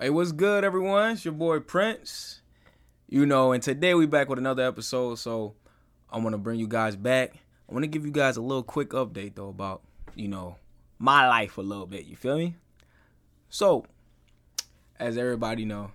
Hey, 0.00 0.10
what's 0.10 0.30
good, 0.30 0.62
everyone? 0.62 1.10
It's 1.10 1.24
your 1.24 1.34
boy 1.34 1.58
Prince. 1.58 2.40
You 3.08 3.26
know, 3.26 3.50
and 3.50 3.60
today 3.60 3.94
we 3.94 4.06
back 4.06 4.28
with 4.28 4.38
another 4.38 4.64
episode. 4.64 5.16
So 5.16 5.54
I 6.08 6.18
want 6.18 6.34
to 6.34 6.38
bring 6.38 6.60
you 6.60 6.68
guys 6.68 6.94
back. 6.94 7.34
I 7.68 7.72
want 7.72 7.82
to 7.82 7.88
give 7.88 8.06
you 8.06 8.12
guys 8.12 8.36
a 8.36 8.40
little 8.40 8.62
quick 8.62 8.90
update 8.90 9.34
though 9.34 9.48
about 9.48 9.82
you 10.14 10.28
know 10.28 10.54
my 11.00 11.26
life 11.26 11.58
a 11.58 11.62
little 11.62 11.84
bit. 11.84 12.04
You 12.04 12.14
feel 12.14 12.38
me? 12.38 12.54
So, 13.48 13.86
as 15.00 15.18
everybody 15.18 15.64
know, 15.64 15.90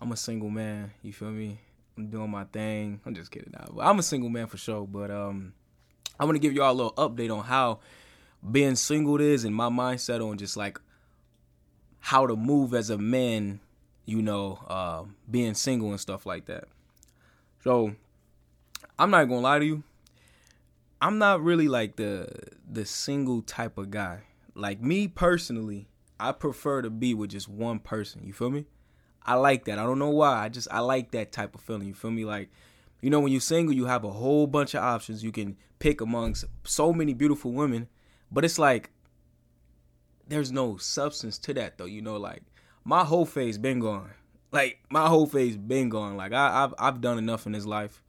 I'm 0.00 0.10
a 0.10 0.16
single 0.16 0.50
man. 0.50 0.90
You 1.02 1.12
feel 1.12 1.30
me? 1.30 1.60
I'm 1.96 2.08
doing 2.08 2.28
my 2.28 2.46
thing. 2.46 3.00
I'm 3.06 3.14
just 3.14 3.30
kidding 3.30 3.52
now. 3.52 3.80
I'm 3.80 4.00
a 4.00 4.02
single 4.02 4.28
man 4.28 4.48
for 4.48 4.56
sure. 4.56 4.88
But 4.88 5.12
um, 5.12 5.52
I 6.18 6.24
want 6.24 6.34
to 6.34 6.40
give 6.40 6.52
y'all 6.52 6.72
a 6.72 6.74
little 6.74 6.94
update 6.94 7.32
on 7.32 7.44
how 7.44 7.78
being 8.50 8.74
single 8.74 9.20
is 9.20 9.44
and 9.44 9.54
my 9.54 9.68
mindset 9.68 10.20
on 10.20 10.36
just 10.36 10.56
like 10.56 10.80
how 12.00 12.26
to 12.26 12.36
move 12.36 12.74
as 12.74 12.90
a 12.90 12.98
man, 12.98 13.60
you 14.04 14.22
know, 14.22 14.58
uh, 14.68 15.04
being 15.30 15.54
single 15.54 15.90
and 15.90 16.00
stuff 16.00 16.26
like 16.26 16.46
that. 16.46 16.64
So 17.62 17.94
I'm 18.98 19.10
not 19.10 19.24
gonna 19.24 19.40
lie 19.40 19.58
to 19.58 19.64
you. 19.64 19.82
I'm 21.00 21.18
not 21.18 21.42
really 21.42 21.68
like 21.68 21.96
the 21.96 22.28
the 22.70 22.86
single 22.86 23.42
type 23.42 23.78
of 23.78 23.90
guy. 23.90 24.20
Like 24.54 24.80
me 24.80 25.08
personally, 25.08 25.88
I 26.18 26.32
prefer 26.32 26.82
to 26.82 26.90
be 26.90 27.12
with 27.12 27.30
just 27.30 27.48
one 27.48 27.78
person. 27.78 28.22
You 28.24 28.32
feel 28.32 28.50
me? 28.50 28.66
I 29.22 29.34
like 29.34 29.64
that. 29.64 29.78
I 29.78 29.82
don't 29.82 29.98
know 29.98 30.10
why. 30.10 30.44
I 30.44 30.48
just 30.48 30.68
I 30.70 30.80
like 30.80 31.10
that 31.10 31.32
type 31.32 31.54
of 31.54 31.60
feeling. 31.60 31.88
You 31.88 31.94
feel 31.94 32.12
me? 32.12 32.24
Like, 32.24 32.48
you 33.02 33.10
know, 33.10 33.20
when 33.20 33.32
you're 33.32 33.40
single, 33.40 33.74
you 33.74 33.86
have 33.86 34.04
a 34.04 34.12
whole 34.12 34.46
bunch 34.46 34.74
of 34.74 34.82
options. 34.82 35.22
You 35.22 35.32
can 35.32 35.56
pick 35.78 36.00
amongst 36.00 36.44
so 36.64 36.92
many 36.92 37.12
beautiful 37.12 37.52
women, 37.52 37.88
but 38.30 38.44
it's 38.44 38.58
like 38.58 38.90
there's 40.26 40.52
no 40.52 40.76
substance 40.76 41.38
to 41.38 41.54
that 41.54 41.78
though. 41.78 41.84
You 41.84 42.02
know, 42.02 42.16
like 42.16 42.42
my 42.84 43.04
whole 43.04 43.26
face 43.26 43.58
been 43.58 43.80
gone. 43.80 44.10
Like 44.52 44.78
my 44.90 45.08
whole 45.08 45.26
face 45.26 45.56
been 45.56 45.88
gone. 45.88 46.16
Like 46.16 46.32
I, 46.32 46.60
have 46.60 46.74
I've 46.78 47.00
done 47.00 47.18
enough 47.18 47.46
in 47.46 47.52
this 47.52 47.66
life. 47.66 48.02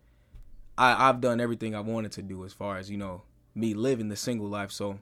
I 0.78 1.10
I've 1.10 1.22
done 1.22 1.42
everything 1.42 1.76
I 1.76 1.82
wanted 1.82 2.12
to 2.14 2.22
do 2.22 2.46
as 2.46 2.54
far 2.54 2.78
as 2.78 2.90
you 2.90 2.98
know 2.98 3.24
me 3.56 3.74
living 3.74 4.10
the 4.10 4.16
single 4.16 4.48
life. 4.48 4.72
So 4.72 5.00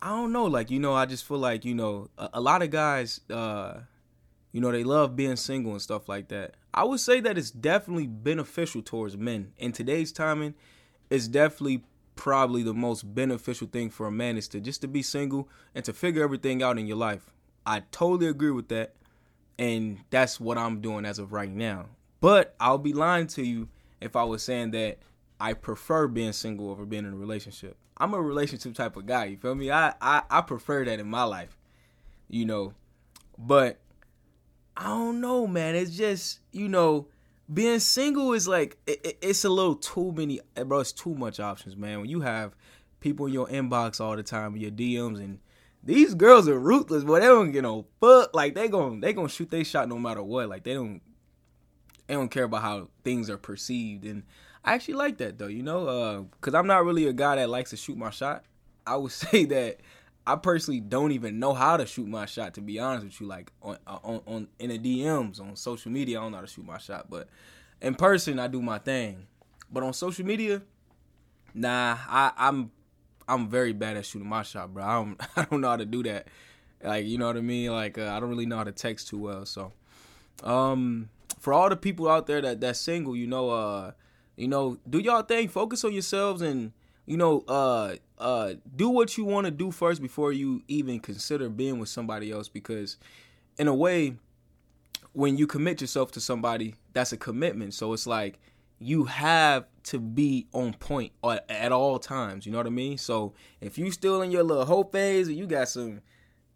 I 0.00 0.10
don't 0.10 0.32
know. 0.32 0.44
Like 0.44 0.70
you 0.70 0.78
know, 0.78 0.94
I 0.94 1.06
just 1.06 1.24
feel 1.24 1.38
like 1.38 1.64
you 1.64 1.74
know 1.74 2.08
a, 2.18 2.30
a 2.34 2.40
lot 2.40 2.62
of 2.62 2.70
guys. 2.70 3.20
uh 3.30 3.80
you 4.52 4.60
know, 4.60 4.70
they 4.70 4.84
love 4.84 5.16
being 5.16 5.36
single 5.36 5.72
and 5.72 5.80
stuff 5.80 6.08
like 6.08 6.28
that. 6.28 6.54
I 6.74 6.84
would 6.84 7.00
say 7.00 7.20
that 7.20 7.38
it's 7.38 7.50
definitely 7.50 8.06
beneficial 8.06 8.82
towards 8.82 9.16
men. 9.16 9.52
In 9.56 9.72
today's 9.72 10.12
timing, 10.12 10.54
it's 11.08 11.26
definitely 11.26 11.84
probably 12.22 12.62
the 12.62 12.72
most 12.72 13.02
beneficial 13.16 13.66
thing 13.66 13.90
for 13.90 14.06
a 14.06 14.10
man 14.12 14.36
is 14.36 14.46
to 14.46 14.60
just 14.60 14.80
to 14.80 14.86
be 14.86 15.02
single 15.02 15.48
and 15.74 15.84
to 15.84 15.92
figure 15.92 16.22
everything 16.22 16.62
out 16.62 16.78
in 16.78 16.86
your 16.86 16.96
life. 16.96 17.32
I 17.66 17.82
totally 17.90 18.28
agree 18.28 18.52
with 18.52 18.68
that. 18.68 18.94
And 19.58 19.98
that's 20.10 20.38
what 20.38 20.56
I'm 20.56 20.80
doing 20.80 21.04
as 21.04 21.18
of 21.18 21.32
right 21.32 21.50
now. 21.50 21.86
But 22.20 22.54
I'll 22.60 22.78
be 22.78 22.92
lying 22.92 23.26
to 23.26 23.42
you 23.42 23.68
if 24.00 24.14
I 24.14 24.22
was 24.22 24.44
saying 24.44 24.70
that 24.70 25.00
I 25.40 25.54
prefer 25.54 26.06
being 26.06 26.32
single 26.32 26.70
over 26.70 26.86
being 26.86 27.04
in 27.04 27.12
a 27.12 27.16
relationship. 27.16 27.76
I'm 27.96 28.14
a 28.14 28.22
relationship 28.22 28.74
type 28.74 28.96
of 28.96 29.04
guy, 29.04 29.24
you 29.24 29.36
feel 29.36 29.56
me? 29.56 29.72
I, 29.72 29.92
I, 30.00 30.22
I 30.30 30.42
prefer 30.42 30.84
that 30.84 31.00
in 31.00 31.08
my 31.08 31.24
life. 31.24 31.58
You 32.28 32.44
know. 32.44 32.72
But 33.36 33.80
I 34.76 34.84
don't 34.84 35.20
know, 35.20 35.48
man. 35.48 35.74
It's 35.74 35.96
just, 35.96 36.38
you 36.52 36.68
know, 36.68 37.08
being 37.52 37.78
single 37.80 38.32
is 38.32 38.46
like 38.48 38.76
it, 38.86 39.18
it's 39.20 39.44
a 39.44 39.48
little 39.48 39.74
too 39.74 40.12
many 40.12 40.40
bro 40.66 40.80
it's 40.80 40.92
too 40.92 41.14
much 41.14 41.40
options 41.40 41.76
man. 41.76 42.00
When 42.00 42.10
you 42.10 42.20
have 42.20 42.54
people 43.00 43.26
in 43.26 43.32
your 43.32 43.46
inbox 43.48 44.00
all 44.00 44.16
the 44.16 44.22
time 44.22 44.56
your 44.56 44.70
dms 44.70 45.18
and 45.18 45.40
these 45.82 46.14
girls 46.14 46.48
are 46.48 46.58
ruthless 46.58 47.02
but 47.04 47.20
they 47.20 47.26
don't 47.26 47.52
get 47.52 47.62
no 47.62 47.86
fuck. 48.00 48.34
Like 48.34 48.54
they 48.54 48.68
gon' 48.68 49.00
they 49.00 49.12
gonna 49.12 49.28
shoot 49.28 49.50
their 49.50 49.64
shot 49.64 49.88
no 49.88 49.98
matter 49.98 50.22
what. 50.22 50.48
Like 50.48 50.64
they 50.64 50.74
don't 50.74 51.00
they 52.06 52.14
don't 52.14 52.30
care 52.30 52.44
about 52.44 52.62
how 52.62 52.88
things 53.04 53.28
are 53.28 53.38
perceived. 53.38 54.04
And 54.04 54.22
i 54.64 54.74
actually 54.74 54.94
like 54.94 55.18
that 55.18 55.38
though 55.38 55.48
you 55.48 55.62
know? 55.62 55.88
Uh 55.88 56.20
because 56.20 56.54
i'm 56.54 56.66
not 56.66 56.84
really 56.84 57.06
a 57.08 57.12
guy 57.12 57.36
that 57.36 57.48
likes 57.48 57.70
to 57.70 57.76
shoot 57.76 57.96
my 57.96 58.10
shot. 58.10 58.44
I 58.86 58.96
would 58.96 59.12
say 59.12 59.44
that 59.46 59.80
I 60.26 60.36
personally 60.36 60.80
don't 60.80 61.12
even 61.12 61.38
know 61.38 61.52
how 61.52 61.76
to 61.76 61.86
shoot 61.86 62.06
my 62.06 62.26
shot. 62.26 62.54
To 62.54 62.60
be 62.60 62.78
honest 62.78 63.04
with 63.04 63.20
you, 63.20 63.26
like 63.26 63.50
on 63.62 63.78
on, 63.86 64.20
on 64.26 64.48
in 64.58 64.70
the 64.70 64.78
DMs 64.78 65.40
on 65.40 65.56
social 65.56 65.90
media, 65.90 66.18
I 66.18 66.22
don't 66.22 66.32
know 66.32 66.38
how 66.38 66.42
to 66.42 66.46
shoot 66.50 66.64
my 66.64 66.78
shot. 66.78 67.10
But 67.10 67.28
in 67.80 67.94
person, 67.94 68.38
I 68.38 68.46
do 68.46 68.62
my 68.62 68.78
thing. 68.78 69.26
But 69.70 69.82
on 69.82 69.92
social 69.92 70.24
media, 70.24 70.62
nah, 71.54 71.98
I, 72.08 72.32
I'm 72.36 72.70
I'm 73.26 73.48
very 73.48 73.72
bad 73.72 73.96
at 73.96 74.06
shooting 74.06 74.28
my 74.28 74.42
shot, 74.42 74.72
bro. 74.72 74.84
I 74.84 74.94
don't 74.94 75.20
I 75.36 75.44
don't 75.44 75.60
know 75.60 75.70
how 75.70 75.76
to 75.76 75.86
do 75.86 76.02
that. 76.04 76.28
Like 76.82 77.06
you 77.06 77.18
know 77.18 77.26
what 77.26 77.36
I 77.36 77.40
mean? 77.40 77.72
Like 77.72 77.98
uh, 77.98 78.08
I 78.08 78.20
don't 78.20 78.28
really 78.28 78.46
know 78.46 78.58
how 78.58 78.64
to 78.64 78.72
text 78.72 79.08
too 79.08 79.18
well. 79.18 79.44
So, 79.44 79.72
um, 80.44 81.08
for 81.40 81.52
all 81.52 81.68
the 81.68 81.76
people 81.76 82.08
out 82.08 82.26
there 82.26 82.40
that 82.40 82.60
that's 82.60 82.80
single, 82.80 83.16
you 83.16 83.26
know, 83.26 83.50
uh, 83.50 83.92
you 84.36 84.46
know, 84.46 84.78
do 84.88 84.98
y'all 84.98 85.22
thing. 85.22 85.48
Focus 85.48 85.84
on 85.84 85.92
yourselves 85.92 86.42
and 86.42 86.72
you 87.06 87.16
know, 87.16 87.44
uh, 87.48 87.96
uh, 88.18 88.54
do 88.76 88.88
what 88.88 89.16
you 89.16 89.24
want 89.24 89.46
to 89.46 89.50
do 89.50 89.70
first 89.70 90.00
before 90.00 90.32
you 90.32 90.62
even 90.68 91.00
consider 91.00 91.48
being 91.48 91.78
with 91.78 91.88
somebody 91.88 92.30
else. 92.30 92.48
Because, 92.48 92.96
in 93.58 93.68
a 93.68 93.74
way, 93.74 94.16
when 95.12 95.36
you 95.36 95.46
commit 95.46 95.80
yourself 95.80 96.12
to 96.12 96.20
somebody, 96.20 96.74
that's 96.92 97.12
a 97.12 97.16
commitment. 97.16 97.74
So 97.74 97.92
it's 97.92 98.06
like 98.06 98.38
you 98.78 99.04
have 99.04 99.66
to 99.84 99.98
be 99.98 100.46
on 100.52 100.74
point 100.74 101.12
at, 101.22 101.72
all 101.72 101.98
times. 101.98 102.46
You 102.46 102.52
know 102.52 102.58
what 102.58 102.66
I 102.66 102.70
mean? 102.70 102.98
So 102.98 103.32
if 103.60 103.78
you 103.78 103.90
still 103.90 104.22
in 104.22 104.30
your 104.30 104.42
little 104.42 104.64
hope 104.64 104.92
phase, 104.92 105.28
you 105.28 105.46
got 105.46 105.68
some, 105.68 106.00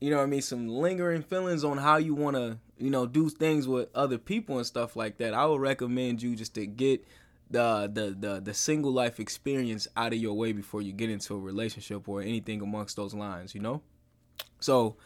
you 0.00 0.10
know 0.10 0.16
what 0.16 0.24
I 0.24 0.26
mean, 0.26 0.42
some 0.42 0.68
lingering 0.68 1.22
feelings 1.22 1.64
on 1.64 1.78
how 1.78 1.96
you 1.96 2.14
want 2.14 2.36
to, 2.36 2.58
you 2.78 2.90
know, 2.90 3.06
do 3.06 3.28
things 3.28 3.68
with 3.68 3.88
other 3.94 4.18
people 4.18 4.58
and 4.58 4.66
stuff 4.66 4.96
like 4.96 5.18
that, 5.18 5.34
I 5.34 5.46
would 5.46 5.60
recommend 5.60 6.22
you 6.22 6.34
just 6.34 6.54
to 6.54 6.66
get 6.66 7.06
the 7.50 7.90
the 7.92 8.16
the 8.18 8.40
the 8.40 8.54
single 8.54 8.92
life 8.92 9.20
experience 9.20 9.86
out 9.96 10.12
of 10.12 10.18
your 10.18 10.34
way 10.34 10.52
before 10.52 10.82
you 10.82 10.92
get 10.92 11.10
into 11.10 11.34
a 11.34 11.38
relationship 11.38 12.08
or 12.08 12.20
anything 12.20 12.60
amongst 12.60 12.96
those 12.96 13.14
lines, 13.14 13.54
you 13.54 13.60
know? 13.60 13.82
So 14.60 14.96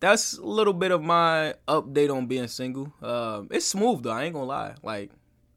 that's 0.00 0.36
a 0.36 0.44
little 0.44 0.74
bit 0.74 0.90
of 0.90 1.02
my 1.02 1.54
update 1.66 2.14
on 2.14 2.26
being 2.26 2.48
single. 2.48 2.92
Um, 3.02 3.48
it's 3.50 3.66
smooth 3.66 4.02
though, 4.02 4.10
I 4.10 4.24
ain't 4.24 4.34
gonna 4.34 4.46
lie. 4.46 4.74
Like 4.82 5.10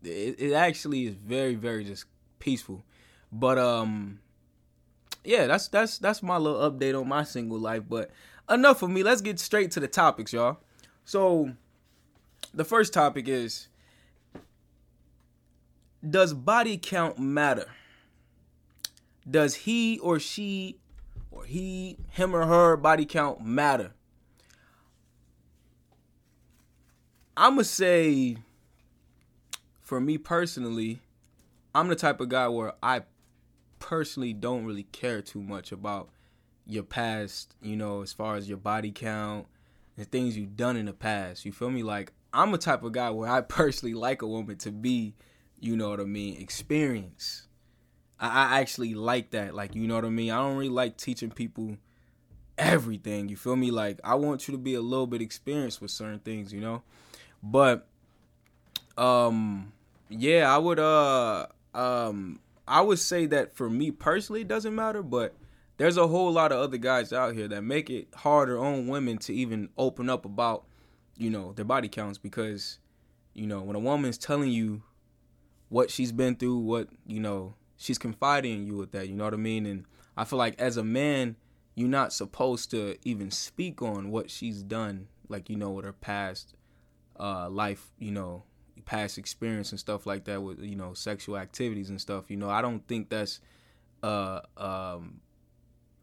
it, 0.04 0.36
it 0.40 0.54
actually 0.54 1.08
is 1.08 1.16
very, 1.16 1.56
very 1.56 1.84
just 1.84 2.06
peaceful. 2.40 2.84
But 3.32 3.58
um 3.58 4.20
yeah, 5.24 5.48
that's 5.48 5.68
that's 5.68 5.98
that's 5.98 6.24
my 6.24 6.38
little 6.38 6.72
update 6.72 7.00
on 7.00 7.08
my 7.08 7.24
single 7.24 7.60
life. 7.60 7.84
But 7.88 8.12
enough 8.50 8.82
of 8.82 8.90
me. 8.90 9.04
Let's 9.04 9.22
get 9.22 9.40
straight 9.40 9.72
to 9.72 9.80
the 9.80 9.88
topics, 9.88 10.34
y'all. 10.34 10.58
So 11.06 11.54
the 12.54 12.66
first 12.66 12.94
topic 12.94 13.28
is 13.28 13.68
does 16.08 16.34
body 16.34 16.78
count 16.78 17.20
matter? 17.20 17.68
Does 19.30 19.56
he 19.56 20.00
or 20.00 20.20
she 20.20 20.78
or 21.32 21.46
he, 21.46 21.98
him 22.12 22.36
or 22.36 22.46
her 22.46 22.78
body 22.78 23.06
count 23.06 23.42
matter? 23.42 23.92
I'm 27.38 27.56
going 27.56 27.64
to 27.64 27.70
say, 27.70 28.38
for 29.82 30.02
me 30.02 30.18
personally, 30.18 31.00
I'm 31.74 31.88
the 31.88 31.96
type 31.96 32.20
of 32.20 32.30
guy 32.30 32.48
where 32.48 32.74
I 32.82 33.04
personally 33.80 34.34
don't 34.34 34.66
really 34.66 34.84
care 34.84 35.22
too 35.22 35.42
much 35.42 35.72
about 35.72 36.10
your 36.66 36.84
past, 36.84 37.56
you 37.62 37.76
know, 37.76 38.02
as 38.02 38.12
far 38.12 38.36
as 38.36 38.50
your 38.50 38.58
body 38.58 38.92
count 38.92 39.48
and 39.98 40.10
things 40.12 40.38
you've 40.38 40.58
done 40.58 40.76
in 40.76 40.88
the 40.88 40.94
past. 40.94 41.46
You 41.46 41.52
feel 41.52 41.70
me? 41.70 41.84
Like, 41.84 42.12
I'm 42.34 42.54
a 42.54 42.58
type 42.58 42.84
of 42.84 42.92
guy 42.92 43.10
where 43.10 43.30
I 43.30 43.42
personally 43.42 43.94
like 43.94 44.22
a 44.22 44.28
woman 44.28 44.58
to 44.58 44.72
be 44.72 45.14
you 45.60 45.76
know 45.76 45.90
what 45.90 46.00
I 46.00 46.06
mean, 46.06 46.42
experience. 46.42 47.48
I, 48.20 48.28
I 48.28 48.60
actually 48.60 48.94
like 48.94 49.32
that. 49.32 49.54
Like, 49.54 49.76
you 49.76 49.88
know 49.88 49.96
what 49.96 50.06
I 50.06 50.10
mean? 50.10 50.32
I 50.32 50.38
don't 50.38 50.58
really 50.58 50.70
like 50.70 50.98
teaching 50.98 51.32
people 51.32 51.78
everything. 52.58 53.30
You 53.30 53.38
feel 53.38 53.56
me? 53.56 53.72
Like, 53.72 54.00
I 54.04 54.16
want 54.16 54.48
you 54.48 54.54
to 54.54 54.58
be 54.58 54.76
a 54.76 54.82
little 54.82 55.08
bit 55.08 55.22
experienced 55.22 55.82
with 55.82 55.92
certain 55.92 56.20
things, 56.20 56.52
you 56.52 56.62
know? 56.62 56.84
But 57.42 57.88
um 58.98 59.72
yeah, 60.10 60.54
I 60.54 60.58
would 60.58 60.80
uh 60.80 61.48
um 61.74 62.40
I 62.68 62.82
would 62.82 63.00
say 63.00 63.26
that 63.28 63.56
for 63.56 63.70
me 63.70 63.92
personally 63.92 64.42
it 64.42 64.48
doesn't 64.48 64.76
matter, 64.76 65.02
but 65.02 65.34
there's 65.78 65.98
a 65.98 66.08
whole 66.08 66.32
lot 66.32 66.52
of 66.52 66.60
other 66.60 66.78
guys 66.78 67.14
out 67.14 67.34
here 67.34 67.48
that 67.48 67.62
make 67.62 67.90
it 67.90 68.10
harder 68.14 68.60
on 68.60 68.88
women 68.88 69.18
to 69.20 69.34
even 69.34 69.70
open 69.78 70.10
up 70.10 70.26
about, 70.26 70.66
you 71.18 71.30
know, 71.30 71.54
their 71.54 71.64
body 71.64 71.88
counts 71.88 72.18
because, 72.18 72.80
you 73.34 73.48
know, 73.48 73.62
when 73.62 73.78
a 73.78 73.80
woman's 73.80 74.18
telling 74.18 74.52
you 74.52 74.84
what 75.70 75.90
she's 75.90 76.12
been 76.12 76.36
through, 76.36 76.58
what 76.58 76.90
you 77.06 77.20
know, 77.20 77.54
she's 77.78 77.98
confiding 77.98 78.54
in 78.54 78.68
you 78.68 78.76
with 78.76 78.92
that. 78.92 79.08
You 79.08 79.16
know 79.16 79.24
what 79.24 79.34
I 79.34 79.38
mean? 79.38 79.66
And 79.66 79.86
I 80.18 80.26
feel 80.26 80.38
like 80.38 80.60
as 80.60 80.78
a 80.78 80.84
man, 80.84 81.36
you're 81.76 81.88
not 81.88 82.12
supposed 82.12 82.72
to 82.72 82.98
even 83.04 83.32
speak 83.32 83.82
on 83.82 84.12
what 84.12 84.30
she's 84.30 84.62
done, 84.64 85.08
like 85.30 85.50
you 85.50 85.56
know, 85.56 85.72
with 85.72 85.86
her 85.86 85.94
past 85.94 86.56
uh, 87.20 87.50
life, 87.50 87.92
you 88.00 88.12
know, 88.12 88.44
past 88.86 89.18
experience 89.18 89.72
and 89.72 89.80
stuff 89.80 90.08
like 90.08 90.26
that 90.26 90.42
with 90.42 90.60
you 90.62 90.76
know 90.76 90.94
sexual 90.94 91.38
activities 91.38 91.90
and 91.90 92.02
stuff. 92.02 92.30
You 92.30 92.38
know, 92.38 92.50
I 92.50 92.62
don't 92.62 92.86
think 92.88 93.10
that's 93.10 93.40
uh 94.02 94.40
um 94.58 95.22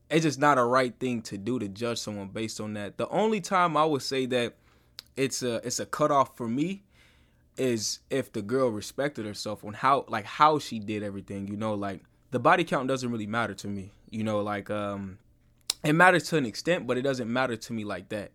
it's 0.09 0.23
just 0.23 0.39
not 0.39 0.57
a 0.57 0.65
right 0.65 0.95
thing 1.01 1.21
to 1.23 1.37
do 1.37 1.59
to 1.59 1.67
judge 1.69 1.99
someone 1.99 2.29
based 2.29 2.61
on 2.61 2.75
that. 2.75 2.97
The 2.97 3.09
only 3.09 3.41
time 3.41 3.77
I 3.77 3.85
would 3.85 4.03
say 4.03 4.27
that 4.27 4.55
it's 5.17 5.43
a 5.43 5.57
it's 5.67 5.81
a 5.81 5.87
cutoff 5.87 6.37
for 6.37 6.49
me 6.49 6.85
is 7.57 8.01
if 8.11 8.33
the 8.33 8.43
girl 8.43 8.69
respected 8.69 9.27
herself 9.27 9.65
on 9.65 9.73
how 9.73 10.05
like 10.09 10.25
how 10.25 10.59
she 10.59 10.79
did 10.79 11.03
everything. 11.03 11.49
You 11.49 11.57
know, 11.57 11.75
like 11.75 12.03
the 12.31 12.39
body 12.39 12.65
count 12.65 12.89
doesn't 12.89 13.11
really 13.11 13.27
matter 13.27 13.55
to 13.55 13.69
me. 13.69 13.93
You 14.11 14.25
know, 14.25 14.41
like 14.41 14.71
um, 14.71 15.19
it 15.85 15.95
matters 15.95 16.25
to 16.31 16.37
an 16.37 16.47
extent, 16.47 16.87
but 16.87 16.99
it 16.99 17.03
doesn't 17.03 17.33
matter 17.33 17.57
to 17.57 17.73
me 17.73 17.85
like 17.85 18.09
that. 18.11 18.33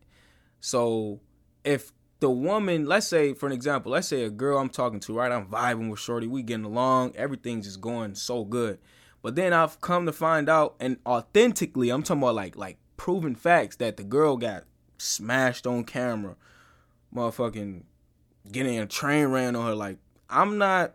So 0.59 1.19
if 1.63 1.91
the 2.19 2.29
woman, 2.29 2.85
let's 2.85 3.07
say 3.07 3.33
for 3.33 3.47
an 3.47 3.51
example, 3.51 3.91
let's 3.91 4.07
say 4.07 4.23
a 4.23 4.29
girl 4.29 4.57
I'm 4.57 4.69
talking 4.69 4.99
to, 5.01 5.13
right? 5.13 5.31
I'm 5.31 5.47
vibing 5.47 5.89
with 5.89 5.99
Shorty, 5.99 6.27
we 6.27 6.43
getting 6.43 6.65
along, 6.65 7.15
everything's 7.15 7.65
just 7.65 7.81
going 7.81 8.15
so 8.15 8.43
good. 8.45 8.79
But 9.21 9.35
then 9.35 9.53
I've 9.53 9.81
come 9.81 10.05
to 10.07 10.13
find 10.13 10.49
out, 10.49 10.75
and 10.79 10.97
authentically, 11.05 11.89
I'm 11.89 12.01
talking 12.03 12.23
about 12.23 12.35
like 12.35 12.55
like 12.55 12.77
proven 12.97 13.35
facts 13.35 13.75
that 13.77 13.97
the 13.97 14.03
girl 14.03 14.37
got 14.37 14.63
smashed 14.97 15.67
on 15.67 15.83
camera, 15.83 16.35
motherfucking 17.13 17.83
getting 18.49 18.79
a 18.79 18.85
train 18.85 19.27
ran 19.27 19.55
on 19.55 19.65
her. 19.65 19.75
Like 19.75 19.97
I'm 20.29 20.57
not, 20.57 20.93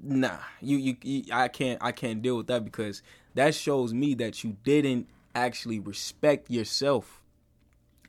nah. 0.00 0.38
You, 0.60 0.76
you 0.78 0.96
you 1.02 1.22
I 1.32 1.48
can't 1.48 1.78
I 1.82 1.92
can't 1.92 2.22
deal 2.22 2.36
with 2.36 2.46
that 2.48 2.64
because 2.64 3.02
that 3.34 3.54
shows 3.54 3.92
me 3.92 4.14
that 4.14 4.42
you 4.42 4.56
didn't 4.64 5.08
actually 5.34 5.78
respect 5.78 6.50
yourself. 6.50 7.22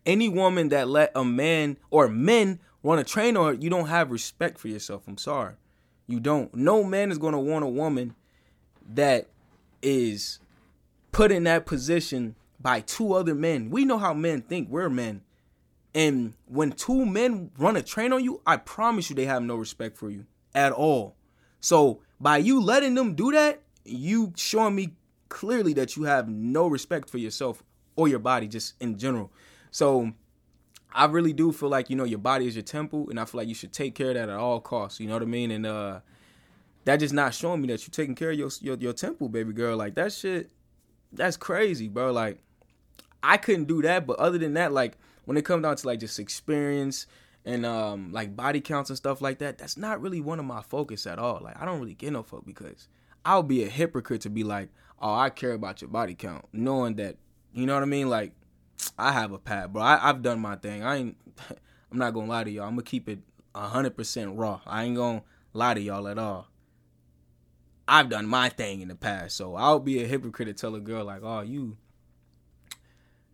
Any 0.06 0.30
woman 0.30 0.70
that 0.70 0.88
let 0.88 1.12
a 1.14 1.24
man 1.24 1.78
or 1.92 2.08
men 2.08 2.60
run 2.82 3.00
a 3.00 3.04
train 3.04 3.38
on 3.38 3.46
her, 3.48 3.54
you 3.54 3.70
don't 3.70 3.88
have 3.88 4.12
respect 4.12 4.58
for 4.58 4.68
yourself. 4.68 5.04
I'm 5.08 5.18
sorry. 5.18 5.56
You 6.08 6.20
don't. 6.20 6.54
No 6.56 6.84
man 6.84 7.12
is 7.12 7.18
going 7.18 7.34
to 7.34 7.40
want 7.40 7.64
a 7.64 7.68
woman 7.68 8.16
that 8.94 9.28
is 9.82 10.40
put 11.12 11.32
in 11.32 11.44
that 11.44 11.66
position 11.66 12.36
by 12.60 12.82
two 12.82 13.14
other 13.14 13.36
men. 13.36 13.70
We 13.70 13.86
know 13.86 14.00
how 14.00 14.14
men 14.14 14.42
think. 14.42 14.70
We're 14.70 14.90
men. 14.90 15.22
And 15.96 16.34
when 16.46 16.72
two 16.72 17.06
men 17.06 17.52
run 17.58 17.76
a 17.76 17.82
train 17.82 18.14
on 18.14 18.24
you, 18.24 18.42
I 18.46 18.58
promise 18.58 19.10
you 19.10 19.16
they 19.16 19.26
have 19.26 19.42
no 19.42 19.56
respect 19.56 19.98
for 19.98 20.10
you 20.10 20.26
at 20.54 20.72
all. 20.72 21.16
So 21.60 22.02
by 22.20 22.38
you 22.38 22.62
letting 22.62 22.96
them 22.96 23.16
do 23.16 23.32
that, 23.32 23.62
you 23.86 24.34
showing 24.36 24.76
me 24.76 24.94
clearly 25.30 25.74
that 25.74 25.96
you 25.96 26.04
have 26.04 26.28
no 26.28 26.68
respect 26.68 27.10
for 27.10 27.18
yourself 27.18 27.64
or 27.96 28.08
your 28.08 28.20
body 28.20 28.48
just 28.48 28.76
in 28.80 28.98
general. 28.98 29.32
So 29.72 30.12
I 30.94 31.06
really 31.06 31.34
do 31.34 31.52
feel 31.52 31.70
like, 31.70 31.90
you 31.90 31.96
know, 31.96 32.04
your 32.04 32.20
body 32.20 32.48
is 32.48 32.56
your 32.56 32.64
temple 32.64 33.10
and 33.10 33.20
I 33.20 33.26
feel 33.26 33.40
like 33.40 33.48
you 33.48 33.56
should 33.56 33.74
take 33.74 33.96
care 33.96 34.10
of 34.10 34.16
that 34.16 34.30
at 34.30 34.36
all 34.36 34.60
costs. 34.60 35.00
You 35.00 35.08
know 35.08 35.14
what 35.14 35.24
I 35.24 35.26
mean? 35.26 35.52
And 35.52 35.66
uh 35.66 36.00
that 36.86 36.98
just 36.98 37.14
not 37.14 37.34
showing 37.34 37.62
me 37.62 37.68
that 37.68 37.82
you're 37.82 37.92
taking 37.92 38.16
care 38.16 38.32
of 38.32 38.38
your, 38.38 38.50
your 38.62 38.78
your 38.78 38.94
temple, 38.94 39.30
baby 39.30 39.54
girl. 39.54 39.78
Like 39.78 39.96
that 39.96 40.14
shit, 40.14 40.50
that's 41.12 41.38
crazy, 41.38 41.88
bro. 41.88 42.12
Like 42.12 42.40
I 43.22 43.38
couldn't 43.38 43.66
do 43.66 43.82
that, 43.82 44.08
but 44.08 44.18
other 44.20 44.38
than 44.38 44.54
that, 44.54 44.72
like 44.72 44.98
when 45.30 45.38
it 45.38 45.46
comes 45.46 45.62
down 45.62 45.76
to 45.76 45.86
like 45.86 46.00
just 46.00 46.18
experience 46.18 47.06
and 47.46 47.64
um 47.64 48.12
like 48.12 48.36
body 48.36 48.60
counts 48.60 48.90
and 48.90 48.98
stuff 48.98 49.22
like 49.22 49.38
that, 49.38 49.60
that's 49.60 49.78
not 49.78 50.02
really 50.02 50.20
one 50.20 50.40
of 50.40 50.46
my 50.46 50.64
focus 50.64 51.06
at 51.06 51.20
all. 51.20 51.40
Like 51.44 51.56
I 51.62 51.66
don't 51.66 51.80
really 51.80 51.94
get 51.94 52.12
no 52.14 52.24
fuck 52.24 52.48
because 52.48 52.88
I'll 53.24 53.44
be 53.44 53.64
a 53.64 53.70
hypocrite 53.70 54.22
to 54.22 54.32
be 54.32 54.44
like, 54.44 54.70
oh, 55.00 55.14
I 55.14 55.30
care 55.30 55.54
about 55.54 55.82
your 55.82 55.90
body 55.92 56.16
count, 56.16 56.46
knowing 56.52 56.96
that 56.96 57.18
you 57.54 57.68
know 57.68 57.76
what 57.76 57.84
I 57.84 57.86
mean. 57.86 58.10
Like 58.10 58.32
I 58.98 59.12
have 59.12 59.32
a 59.32 59.38
pad, 59.38 59.72
bro. 59.72 59.84
I, 59.84 60.10
I've 60.10 60.24
done 60.24 60.40
my 60.40 60.56
thing. 60.56 60.84
I 60.84 60.96
ain't. 60.96 61.18
I'm 61.92 62.00
not 62.00 62.16
gonna 62.16 62.26
lie 62.26 62.46
to 62.46 62.50
y'all. 62.50 62.64
I'm 62.64 62.72
gonna 62.72 62.82
keep 62.82 63.08
it 63.08 63.20
hundred 63.54 63.96
percent 63.96 64.36
raw. 64.36 64.62
I 64.66 64.86
ain't 64.86 64.96
gonna 64.96 65.22
lie 65.54 65.76
to 65.76 65.80
y'all 65.80 66.08
at 66.08 66.18
all. 66.18 66.48
I've 67.88 68.10
done 68.10 68.26
my 68.26 68.50
thing 68.50 68.82
in 68.82 68.88
the 68.88 68.96
past, 68.96 69.38
so 69.38 69.54
I'll 69.54 69.78
be 69.78 70.04
a 70.04 70.08
hypocrite 70.08 70.48
to 70.48 70.56
tell 70.56 70.74
a 70.74 70.80
girl 70.80 71.06
like, 71.06 71.22
"Oh, 71.22 71.42
you, 71.42 71.78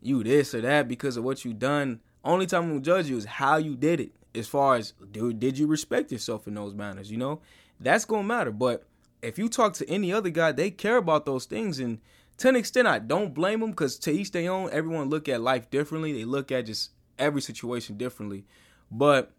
you 0.02 0.24
this 0.24 0.54
or 0.54 0.62
that 0.62 0.88
because 0.88 1.18
of 1.18 1.24
what 1.24 1.46
you 1.46 1.54
done." 1.54 2.02
Only 2.24 2.46
time 2.46 2.64
I'm 2.64 2.70
gonna 2.70 2.82
judge 2.82 3.08
you 3.08 3.18
is 3.18 3.26
how 3.26 3.58
you 3.58 3.76
did 3.76 4.00
it. 4.00 4.12
As 4.34 4.48
far 4.48 4.76
as 4.76 4.94
dude, 5.12 5.40
did 5.40 5.58
you 5.58 5.68
respect 5.68 6.12
yourself 6.12 6.48
in 6.48 6.56
those 6.56 6.74
manners? 6.74 7.12
You 7.12 7.18
know, 7.18 7.42
that's 7.80 8.06
gonna 8.06 8.24
matter. 8.24 8.52
But 8.52 8.88
if 9.22 9.38
you 9.38 9.50
talk 9.50 9.74
to 9.76 9.90
any 9.90 10.12
other 10.12 10.30
guy, 10.30 10.52
they 10.52 10.72
care 10.72 10.98
about 10.98 11.26
those 11.26 11.46
things, 11.46 11.80
and 11.80 12.00
to 12.38 12.50
an 12.50 12.56
extent, 12.56 12.88
I 12.88 13.00
don't 13.00 13.34
blame 13.34 13.62
them 13.62 13.72
because 13.72 13.98
to 14.00 14.12
each 14.12 14.32
their 14.32 14.52
own. 14.52 14.70
Everyone 14.72 15.10
look 15.10 15.30
at 15.30 15.42
life 15.42 15.70
differently. 15.70 16.14
They 16.14 16.26
look 16.26 16.52
at 16.52 16.66
just 16.66 16.92
every 17.18 17.42
situation 17.42 17.98
differently. 17.98 18.46
But 18.92 19.32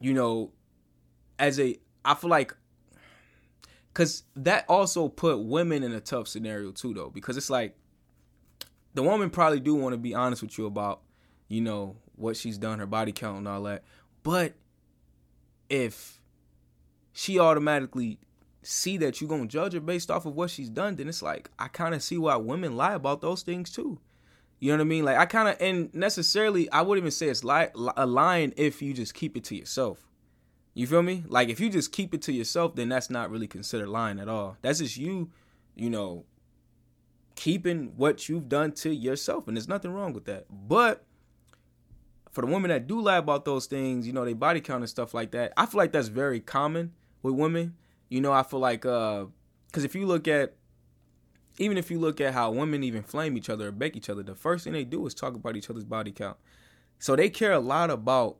you 0.00 0.14
know, 0.14 0.52
as 1.38 1.60
a, 1.60 1.78
I 2.04 2.14
feel 2.14 2.30
like 2.30 2.54
Cause 3.92 4.22
that 4.36 4.64
also 4.68 5.08
put 5.08 5.40
women 5.40 5.82
in 5.82 5.92
a 5.92 6.00
tough 6.00 6.28
scenario 6.28 6.70
too, 6.70 6.94
though, 6.94 7.10
because 7.10 7.36
it's 7.36 7.50
like 7.50 7.76
the 8.94 9.02
woman 9.02 9.30
probably 9.30 9.60
do 9.60 9.74
want 9.74 9.92
to 9.92 9.98
be 9.98 10.14
honest 10.14 10.42
with 10.42 10.56
you 10.58 10.66
about, 10.66 11.00
you 11.48 11.60
know, 11.60 11.96
what 12.16 12.36
she's 12.36 12.58
done, 12.58 12.78
her 12.78 12.86
body 12.86 13.12
count 13.12 13.38
and 13.38 13.48
all 13.48 13.62
that. 13.62 13.84
But 14.22 14.54
if 15.68 16.20
she 17.12 17.38
automatically 17.38 18.18
see 18.62 18.98
that 18.98 19.20
you're 19.20 19.30
gonna 19.30 19.46
judge 19.46 19.72
her 19.72 19.80
based 19.80 20.10
off 20.10 20.26
of 20.26 20.34
what 20.34 20.50
she's 20.50 20.68
done, 20.68 20.96
then 20.96 21.08
it's 21.08 21.22
like 21.22 21.50
I 21.58 21.68
kind 21.68 21.94
of 21.94 22.02
see 22.02 22.18
why 22.18 22.36
women 22.36 22.76
lie 22.76 22.94
about 22.94 23.20
those 23.20 23.42
things 23.42 23.70
too. 23.70 23.98
You 24.58 24.72
know 24.72 24.78
what 24.78 24.82
I 24.82 24.84
mean? 24.84 25.04
Like 25.04 25.16
I 25.16 25.26
kind 25.26 25.48
of 25.48 25.56
and 25.60 25.92
necessarily 25.94 26.70
I 26.70 26.82
wouldn't 26.82 27.02
even 27.02 27.10
say 27.10 27.28
it's 27.28 27.44
lie, 27.44 27.70
a 27.96 28.06
lying 28.06 28.52
if 28.56 28.82
you 28.82 28.92
just 28.92 29.14
keep 29.14 29.36
it 29.36 29.44
to 29.44 29.56
yourself. 29.56 30.06
You 30.74 30.86
feel 30.86 31.02
me? 31.02 31.24
Like 31.26 31.48
if 31.48 31.58
you 31.60 31.70
just 31.70 31.92
keep 31.92 32.14
it 32.14 32.22
to 32.22 32.32
yourself, 32.32 32.76
then 32.76 32.90
that's 32.90 33.10
not 33.10 33.30
really 33.30 33.48
considered 33.48 33.88
lying 33.88 34.20
at 34.20 34.28
all. 34.28 34.56
That's 34.60 34.78
just 34.78 34.96
you, 34.96 35.30
you 35.74 35.88
know, 35.88 36.24
keeping 37.40 37.90
what 37.96 38.28
you've 38.28 38.50
done 38.50 38.70
to 38.70 38.94
yourself, 38.94 39.48
and 39.48 39.56
there's 39.56 39.66
nothing 39.66 39.90
wrong 39.90 40.12
with 40.12 40.26
that. 40.26 40.44
But 40.50 41.06
for 42.32 42.42
the 42.42 42.46
women 42.46 42.68
that 42.68 42.86
do 42.86 43.00
lie 43.00 43.16
about 43.16 43.46
those 43.46 43.64
things, 43.64 44.06
you 44.06 44.12
know, 44.12 44.26
they 44.26 44.34
body 44.34 44.60
count 44.60 44.82
and 44.82 44.90
stuff 44.90 45.14
like 45.14 45.30
that, 45.30 45.54
I 45.56 45.64
feel 45.64 45.78
like 45.78 45.90
that's 45.90 46.08
very 46.08 46.40
common 46.40 46.92
with 47.22 47.34
women. 47.34 47.76
You 48.10 48.20
know, 48.20 48.30
I 48.30 48.42
feel 48.42 48.60
like 48.60 48.84
uh 48.84 49.24
because 49.68 49.84
if 49.84 49.94
you 49.94 50.04
look 50.06 50.28
at 50.28 50.54
even 51.56 51.78
if 51.78 51.90
you 51.90 51.98
look 51.98 52.20
at 52.20 52.34
how 52.34 52.50
women 52.50 52.84
even 52.84 53.02
flame 53.02 53.38
each 53.38 53.48
other 53.48 53.68
or 53.68 53.72
bake 53.72 53.96
each 53.96 54.10
other, 54.10 54.22
the 54.22 54.34
first 54.34 54.64
thing 54.64 54.74
they 54.74 54.84
do 54.84 55.06
is 55.06 55.14
talk 55.14 55.34
about 55.34 55.56
each 55.56 55.70
other's 55.70 55.84
body 55.84 56.12
count. 56.12 56.36
So 56.98 57.16
they 57.16 57.30
care 57.30 57.52
a 57.52 57.58
lot 57.58 57.88
about 57.88 58.36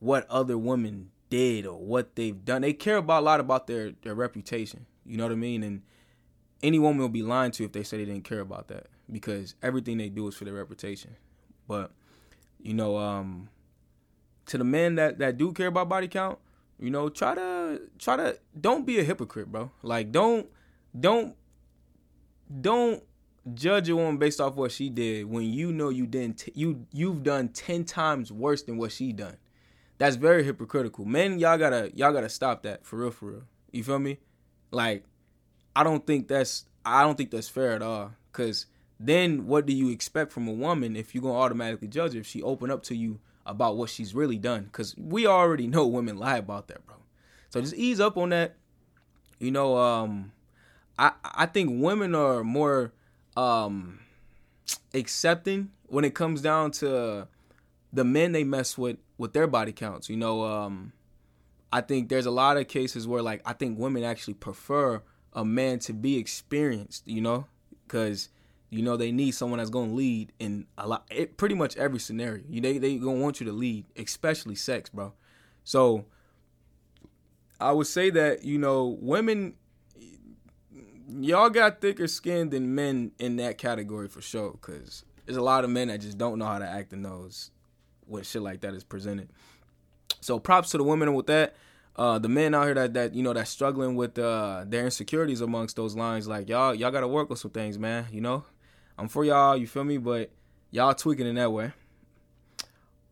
what 0.00 0.28
other 0.28 0.58
women 0.58 1.12
did 1.30 1.66
or 1.66 1.78
what 1.78 2.16
they've 2.16 2.44
done. 2.44 2.62
They 2.62 2.72
care 2.72 2.96
about 2.96 3.22
a 3.22 3.26
lot 3.26 3.38
about 3.38 3.68
their 3.68 3.92
their 4.02 4.16
reputation. 4.16 4.86
You 5.06 5.18
know 5.18 5.24
what 5.24 5.32
I 5.32 5.36
mean? 5.36 5.62
And 5.62 5.82
any 6.64 6.78
woman 6.78 6.98
will 6.98 7.08
be 7.08 7.22
lying 7.22 7.50
to 7.52 7.64
if 7.64 7.72
they 7.72 7.82
say 7.82 7.98
they 7.98 8.04
didn't 8.04 8.24
care 8.24 8.40
about 8.40 8.68
that 8.68 8.86
because 9.10 9.54
everything 9.62 9.98
they 9.98 10.08
do 10.08 10.26
is 10.28 10.34
for 10.34 10.44
their 10.44 10.54
reputation. 10.54 11.16
But 11.68 11.92
you 12.60 12.74
know, 12.74 12.96
um, 12.96 13.48
to 14.46 14.58
the 14.58 14.64
men 14.64 14.96
that 14.96 15.18
that 15.18 15.38
do 15.38 15.52
care 15.52 15.68
about 15.68 15.88
body 15.88 16.08
count, 16.08 16.38
you 16.78 16.90
know, 16.90 17.08
try 17.08 17.34
to 17.34 17.82
try 17.98 18.16
to 18.16 18.38
don't 18.58 18.86
be 18.86 18.98
a 18.98 19.04
hypocrite, 19.04 19.52
bro. 19.52 19.70
Like 19.82 20.10
don't 20.10 20.48
don't 20.98 21.36
don't 22.60 23.02
judge 23.52 23.88
a 23.88 23.96
woman 23.96 24.16
based 24.16 24.40
off 24.40 24.54
what 24.54 24.72
she 24.72 24.88
did 24.88 25.26
when 25.26 25.44
you 25.44 25.70
know 25.70 25.90
you 25.90 26.06
didn't 26.06 26.38
t- 26.38 26.52
you 26.54 26.86
you've 26.92 27.22
done 27.22 27.48
10 27.48 27.84
times 27.84 28.32
worse 28.32 28.62
than 28.62 28.78
what 28.78 28.90
she 28.90 29.12
done 29.12 29.36
that's 29.98 30.16
very 30.16 30.44
hypocritical. 30.44 31.04
Men, 31.04 31.38
y'all 31.38 31.58
gotta 31.58 31.90
y'all 31.94 32.12
gotta 32.12 32.28
stop 32.28 32.62
that 32.62 32.84
for 32.84 32.96
real, 32.96 33.10
for 33.10 33.26
real. 33.26 33.42
You 33.72 33.84
feel 33.84 33.98
me? 33.98 34.18
Like, 34.70 35.04
I 35.76 35.82
don't 35.82 36.06
think 36.06 36.28
that's 36.28 36.64
I 36.84 37.02
don't 37.02 37.16
think 37.16 37.30
that's 37.30 37.48
fair 37.48 37.72
at 37.72 37.82
all. 37.82 38.12
Cause 38.32 38.66
then 39.00 39.46
what 39.46 39.66
do 39.66 39.72
you 39.72 39.90
expect 39.90 40.32
from 40.32 40.46
a 40.48 40.52
woman 40.52 40.96
if 40.96 41.14
you're 41.14 41.22
gonna 41.22 41.34
automatically 41.34 41.88
judge 41.88 42.14
her 42.14 42.20
if 42.20 42.26
she 42.26 42.42
open 42.42 42.70
up 42.70 42.82
to 42.84 42.96
you 42.96 43.20
about 43.46 43.76
what 43.76 43.90
she's 43.90 44.14
really 44.14 44.38
done? 44.38 44.68
Cause 44.72 44.94
we 44.96 45.26
already 45.26 45.66
know 45.66 45.86
women 45.86 46.16
lie 46.18 46.38
about 46.38 46.68
that, 46.68 46.86
bro. 46.86 46.96
So 47.50 47.60
just 47.60 47.74
ease 47.74 48.00
up 48.00 48.16
on 48.16 48.30
that. 48.30 48.56
You 49.38 49.50
know, 49.50 49.76
um, 49.76 50.32
I 50.98 51.12
I 51.22 51.46
think 51.46 51.82
women 51.82 52.14
are 52.14 52.44
more 52.44 52.92
um 53.36 54.00
accepting 54.92 55.70
when 55.86 56.04
it 56.04 56.14
comes 56.14 56.40
down 56.40 56.70
to 56.70 57.28
the 57.92 58.04
men 58.04 58.32
they 58.32 58.44
mess 58.44 58.76
with 58.76 58.98
with 59.18 59.32
their 59.32 59.46
body 59.46 59.72
counts. 59.72 60.08
You 60.08 60.16
know, 60.16 60.44
um, 60.44 60.92
I 61.72 61.80
think 61.80 62.08
there's 62.08 62.26
a 62.26 62.30
lot 62.30 62.56
of 62.56 62.68
cases 62.68 63.06
where 63.06 63.22
like 63.22 63.42
I 63.44 63.52
think 63.52 63.78
women 63.78 64.04
actually 64.04 64.34
prefer 64.34 65.02
a 65.34 65.44
man 65.44 65.78
to 65.80 65.92
be 65.92 66.18
experienced. 66.18 67.06
You 67.06 67.20
know, 67.20 67.46
because 67.86 68.28
you 68.70 68.82
know 68.82 68.96
they 68.96 69.12
need 69.12 69.32
someone 69.32 69.58
that's 69.58 69.70
gonna 69.70 69.92
lead 69.92 70.32
in 70.38 70.66
a 70.78 70.86
lot, 70.86 71.06
it, 71.10 71.36
pretty 71.36 71.54
much 71.54 71.76
every 71.76 71.98
scenario. 71.98 72.42
You 72.48 72.60
they 72.60 72.78
they 72.78 72.96
gonna 72.96 73.20
want 73.20 73.40
you 73.40 73.46
to 73.46 73.52
lead, 73.52 73.86
especially 73.96 74.54
sex, 74.54 74.90
bro. 74.90 75.12
So 75.64 76.04
I 77.60 77.72
would 77.72 77.86
say 77.86 78.10
that 78.10 78.44
you 78.44 78.58
know 78.58 78.98
women 79.00 79.54
y'all 81.20 81.50
got 81.50 81.80
thicker 81.80 82.06
skin 82.06 82.50
than 82.50 82.74
men 82.74 83.12
in 83.18 83.36
that 83.36 83.58
category 83.58 84.08
for 84.08 84.20
sure 84.20 84.52
because 84.52 85.04
there's 85.26 85.36
a 85.36 85.42
lot 85.42 85.64
of 85.64 85.70
men 85.70 85.88
that 85.88 86.00
just 86.00 86.18
don't 86.18 86.38
know 86.38 86.46
how 86.46 86.58
to 86.58 86.66
act 86.66 86.92
in 86.92 87.02
those 87.02 87.50
when 88.06 88.22
shit 88.22 88.42
like 88.42 88.60
that 88.60 88.74
is 88.74 88.84
presented. 88.84 89.28
So 90.20 90.38
props 90.38 90.70
to 90.70 90.78
the 90.78 90.84
women 90.84 91.14
with 91.14 91.26
that. 91.26 91.54
Uh, 91.96 92.18
the 92.18 92.28
men 92.28 92.54
out 92.54 92.64
here 92.64 92.74
that, 92.74 92.94
that 92.94 93.14
you 93.14 93.22
know 93.22 93.32
that's 93.32 93.50
struggling 93.50 93.94
with 93.94 94.18
uh, 94.18 94.64
their 94.66 94.84
insecurities 94.84 95.40
amongst 95.40 95.76
those 95.76 95.94
lines, 95.94 96.26
like 96.26 96.48
y'all 96.48 96.74
y'all 96.74 96.90
gotta 96.90 97.08
work 97.08 97.30
with 97.30 97.38
some 97.38 97.50
things, 97.50 97.78
man. 97.78 98.06
You 98.10 98.20
know, 98.20 98.44
I'm 98.98 99.08
for 99.08 99.24
y'all. 99.24 99.56
You 99.56 99.66
feel 99.66 99.84
me? 99.84 99.98
But 99.98 100.30
y'all 100.70 100.94
tweaking 100.94 101.26
in 101.26 101.36
that 101.36 101.52
way. 101.52 101.72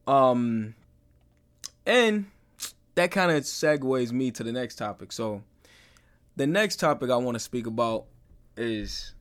Um, 0.07 0.75
and 1.87 2.27
that 2.97 3.11
kind 3.12 3.31
of 3.31 3.45
segues 3.45 4.11
me 4.11 4.31
to 4.33 4.43
the 4.43 4.53
next 4.53 4.77
topic. 4.77 5.12
So, 5.12 5.43
the 6.37 6.47
next 6.47 6.77
topic 6.77 7.11
I 7.11 7.17
want 7.17 7.37
to 7.37 7.41
speak 7.41 7.67
about 7.67 8.07
is 8.57 9.15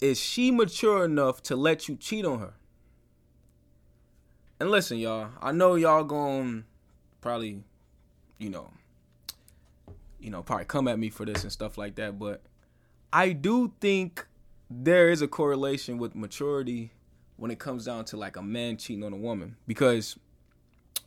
is 0.00 0.18
she 0.18 0.50
mature 0.50 1.04
enough 1.04 1.42
to 1.44 1.56
let 1.56 1.88
you 1.88 1.96
cheat 1.96 2.24
on 2.24 2.40
her? 2.40 2.54
And 4.58 4.70
listen, 4.70 4.98
y'all, 4.98 5.30
I 5.40 5.52
know 5.52 5.76
y'all 5.76 6.04
going 6.04 6.64
probably, 7.20 7.62
you 8.42 8.50
know, 8.50 8.70
you 10.18 10.30
know, 10.30 10.42
probably 10.42 10.64
come 10.64 10.88
at 10.88 10.98
me 10.98 11.10
for 11.10 11.24
this 11.24 11.42
and 11.44 11.52
stuff 11.52 11.78
like 11.78 11.94
that, 11.94 12.18
but 12.18 12.42
I 13.12 13.32
do 13.32 13.72
think 13.80 14.26
there 14.68 15.10
is 15.10 15.22
a 15.22 15.28
correlation 15.28 15.98
with 15.98 16.14
maturity 16.14 16.92
when 17.36 17.50
it 17.50 17.58
comes 17.58 17.84
down 17.84 18.04
to 18.06 18.16
like 18.16 18.36
a 18.36 18.42
man 18.42 18.76
cheating 18.76 19.04
on 19.04 19.12
a 19.12 19.16
woman. 19.16 19.56
Because, 19.66 20.18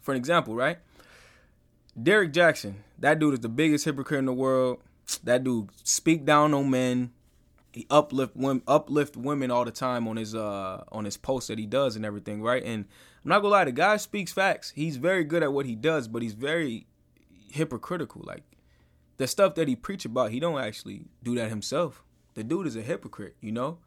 for 0.02 0.12
an 0.12 0.18
example, 0.18 0.56
right? 0.56 0.78
Derrick 2.02 2.32
Jaxn, 2.32 2.76
that 3.00 3.20
dude 3.20 3.34
is 3.34 3.40
the 3.42 3.50
biggest 3.50 3.86
hypocrite 3.86 4.20
in 4.20 4.26
the 4.26 4.34
world. 4.34 4.80
That 5.24 5.44
dude 5.44 5.70
speak 5.84 6.26
down 6.26 6.54
on 6.54 6.70
men. 6.70 7.12
He 7.72 7.86
uplift 7.90 8.36
women, 8.36 8.64
uplift 8.68 9.18
women 9.18 9.52
all 9.52 9.66
the 9.66 9.72
time 9.72 10.08
on 10.08 10.16
his 10.16 10.34
uh 10.34 10.84
on 10.92 11.04
his 11.04 11.18
posts 11.18 11.50
that 11.50 11.60
he 11.60 11.66
does 11.66 11.98
and 11.98 12.06
everything, 12.06 12.42
right? 12.42 12.64
And 12.64 12.86
I'm 13.24 13.30
not 13.30 13.40
gonna 13.40 13.50
lie, 13.52 13.66
the 13.66 13.72
guy 13.72 13.98
speaks 13.98 14.32
facts. 14.32 14.72
He's 14.76 14.98
very 14.98 15.24
good 15.24 15.44
at 15.44 15.52
what 15.52 15.66
he 15.66 15.76
does, 15.76 16.08
but 16.08 16.22
he's 16.22 16.34
very 16.34 16.86
hypocritical. 17.56 18.22
Like 18.26 18.44
the 19.18 19.28
stuff 19.28 19.56
that 19.56 19.68
he 19.68 19.76
preach 19.76 20.06
about, 20.06 20.32
he 20.32 20.40
don't 20.40 20.60
actually 20.60 21.06
do 21.24 21.36
that 21.36 21.50
himself. 21.50 22.04
The 22.36 22.44
dude 22.44 22.68
is 22.68 22.76
a 22.76 22.82
hypocrite, 22.82 23.36
you 23.42 23.52
know. 23.52 23.80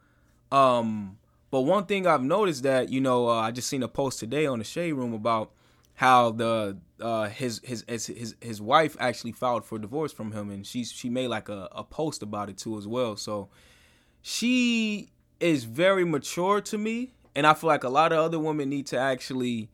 Um, 0.51 1.19
but 1.51 1.63
one 1.63 1.87
thing 1.87 2.07
I've 2.07 2.23
noticed 2.23 2.63
that 2.65 2.89
you 2.89 3.01
know, 3.01 3.29
uh, 3.29 3.41
I 3.41 3.51
just 3.51 3.69
seen 3.69 3.83
a 3.83 3.89
post 3.89 4.19
today 4.19 4.47
on 4.47 4.59
the 4.59 4.65
Shade 4.65 4.93
Room 4.93 5.13
about 5.13 5.53
how 5.95 6.31
the 6.31 6.79
uh, 7.01 7.29
his, 7.29 7.61
his 7.65 7.85
his 7.87 8.35
his 8.41 8.61
wife 8.61 8.97
actually 9.01 9.33
filed 9.33 9.65
for 9.65 9.79
divorce 9.79 10.13
from 10.13 10.33
him, 10.33 10.51
and 10.51 10.67
she 10.67 10.85
she 10.85 11.09
made 11.09 11.29
like 11.29 11.49
a, 11.49 11.69
a 11.73 11.85
post 11.85 12.23
about 12.23 12.49
it 12.49 12.57
too 12.57 12.79
as 12.79 12.87
well. 12.87 13.17
So 13.17 13.49
she 14.23 15.11
is 15.41 15.65
very 15.65 16.05
mature 16.05 16.61
to 16.61 16.79
me, 16.79 17.13
and 17.35 17.47
I 17.47 17.55
feel 17.55 17.69
like 17.69 17.85
a 17.85 17.89
lot 17.89 18.13
of 18.13 18.19
other 18.19 18.39
women 18.39 18.69
need 18.69 18.87
to 18.89 18.99
actually 18.99 19.71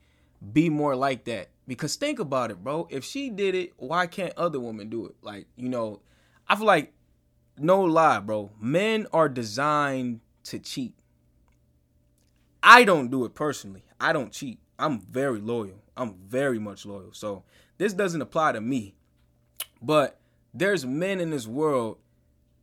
be 0.52 0.68
more 0.68 0.96
like 0.96 1.24
that. 1.24 1.48
Because 1.66 1.96
think 1.96 2.18
about 2.18 2.50
it, 2.50 2.62
bro. 2.62 2.86
If 2.90 3.04
she 3.04 3.30
did 3.30 3.54
it, 3.54 3.72
why 3.76 4.06
can't 4.06 4.34
other 4.36 4.60
women 4.60 4.90
do 4.90 5.06
it? 5.06 5.14
Like, 5.22 5.46
you 5.56 5.68
know, 5.68 6.00
I 6.48 6.56
feel 6.56 6.66
like 6.66 6.92
no 7.58 7.80
lie, 7.80 8.20
bro. 8.20 8.50
Men 8.60 9.06
are 9.12 9.28
designed 9.28 10.20
to 10.44 10.58
cheat. 10.58 10.94
I 12.62 12.84
don't 12.84 13.10
do 13.10 13.24
it 13.24 13.34
personally. 13.34 13.84
I 14.00 14.12
don't 14.12 14.32
cheat. 14.32 14.58
I'm 14.78 15.00
very 15.00 15.40
loyal. 15.40 15.82
I'm 15.96 16.14
very 16.26 16.58
much 16.58 16.84
loyal. 16.84 17.12
So 17.12 17.44
this 17.78 17.92
doesn't 17.92 18.20
apply 18.20 18.52
to 18.52 18.60
me. 18.60 18.94
But 19.80 20.18
there's 20.52 20.84
men 20.84 21.20
in 21.20 21.30
this 21.30 21.46
world 21.46 21.98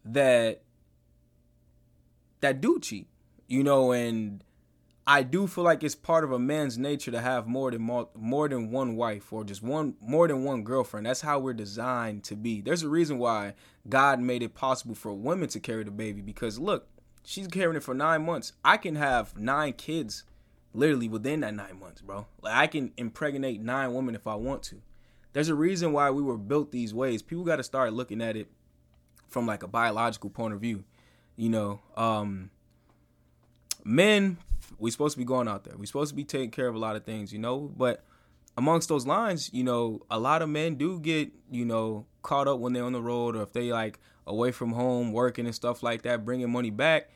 that 0.05 0.61
that 2.41 2.61
do 2.61 2.79
cheat. 2.79 3.07
You 3.47 3.63
know, 3.63 3.91
and 3.91 4.43
I 5.05 5.23
do 5.23 5.47
feel 5.47 5.63
like 5.63 5.83
it's 5.83 5.95
part 5.95 6.23
of 6.23 6.31
a 6.31 6.37
man's 6.37 6.77
nature 6.77 7.11
to 7.11 7.19
have 7.19 7.47
more 7.47 7.71
than 7.71 7.81
more, 7.81 8.47
than 8.47 8.71
one 8.71 8.95
wife 8.95 9.33
or 9.33 9.43
just 9.43 9.63
one 9.63 9.95
more 9.99 10.27
than 10.27 10.43
one 10.43 10.63
girlfriend. 10.63 11.07
That's 11.07 11.21
how 11.21 11.39
we're 11.39 11.53
designed 11.53 12.23
to 12.25 12.35
be. 12.35 12.61
There's 12.61 12.83
a 12.83 12.89
reason 12.89 13.17
why 13.17 13.55
God 13.89 14.19
made 14.19 14.43
it 14.43 14.53
possible 14.53 14.93
for 14.93 15.11
women 15.13 15.49
to 15.49 15.59
carry 15.59 15.83
the 15.83 15.91
baby 15.91 16.21
because 16.21 16.59
look, 16.59 16.87
she's 17.25 17.47
carrying 17.47 17.75
it 17.75 17.83
for 17.83 17.95
9 17.95 18.23
months. 18.23 18.53
I 18.63 18.77
can 18.77 18.95
have 18.95 19.35
9 19.35 19.73
kids 19.73 20.23
literally 20.73 21.09
within 21.09 21.39
that 21.39 21.55
9 21.55 21.79
months, 21.79 22.01
bro. 22.01 22.27
Like 22.41 22.55
I 22.55 22.67
can 22.67 22.91
impregnate 22.95 23.59
9 23.59 23.93
women 23.93 24.13
if 24.13 24.27
I 24.27 24.35
want 24.35 24.61
to. 24.63 24.81
There's 25.33 25.49
a 25.49 25.55
reason 25.55 25.93
why 25.93 26.11
we 26.11 26.21
were 26.21 26.37
built 26.37 26.71
these 26.71 26.93
ways. 26.93 27.23
People 27.23 27.43
got 27.43 27.55
to 27.55 27.63
start 27.63 27.93
looking 27.93 28.21
at 28.21 28.37
it 28.37 28.49
from 29.29 29.47
like 29.47 29.63
a 29.63 29.67
biological 29.67 30.29
point 30.29 30.53
of 30.53 30.61
view. 30.61 30.83
You 31.35 31.49
know, 31.49 31.79
um 31.97 32.51
men 33.83 34.37
we 34.77 34.91
supposed 34.91 35.13
to 35.13 35.19
be 35.19 35.25
going 35.25 35.47
out 35.47 35.63
there. 35.63 35.77
we 35.77 35.85
supposed 35.85 36.09
to 36.09 36.15
be 36.15 36.23
taking 36.23 36.51
care 36.51 36.67
of 36.67 36.75
a 36.75 36.79
lot 36.79 36.95
of 36.95 37.03
things, 37.03 37.31
you 37.31 37.39
know. 37.39 37.71
But 37.75 38.03
amongst 38.57 38.89
those 38.89 39.05
lines, 39.05 39.49
you 39.53 39.63
know, 39.63 40.01
a 40.09 40.19
lot 40.19 40.41
of 40.41 40.49
men 40.49 40.75
do 40.75 40.99
get, 40.99 41.31
you 41.49 41.65
know, 41.65 42.05
caught 42.21 42.47
up 42.47 42.59
when 42.59 42.73
they're 42.73 42.83
on 42.83 42.93
the 42.93 43.01
road 43.01 43.35
or 43.35 43.43
if 43.43 43.53
they 43.53 43.71
like 43.71 43.99
away 44.27 44.51
from 44.51 44.73
home 44.73 45.11
working 45.11 45.45
and 45.45 45.55
stuff 45.55 45.83
like 45.83 46.03
that, 46.03 46.25
bringing 46.25 46.51
money 46.51 46.69
back. 46.69 47.09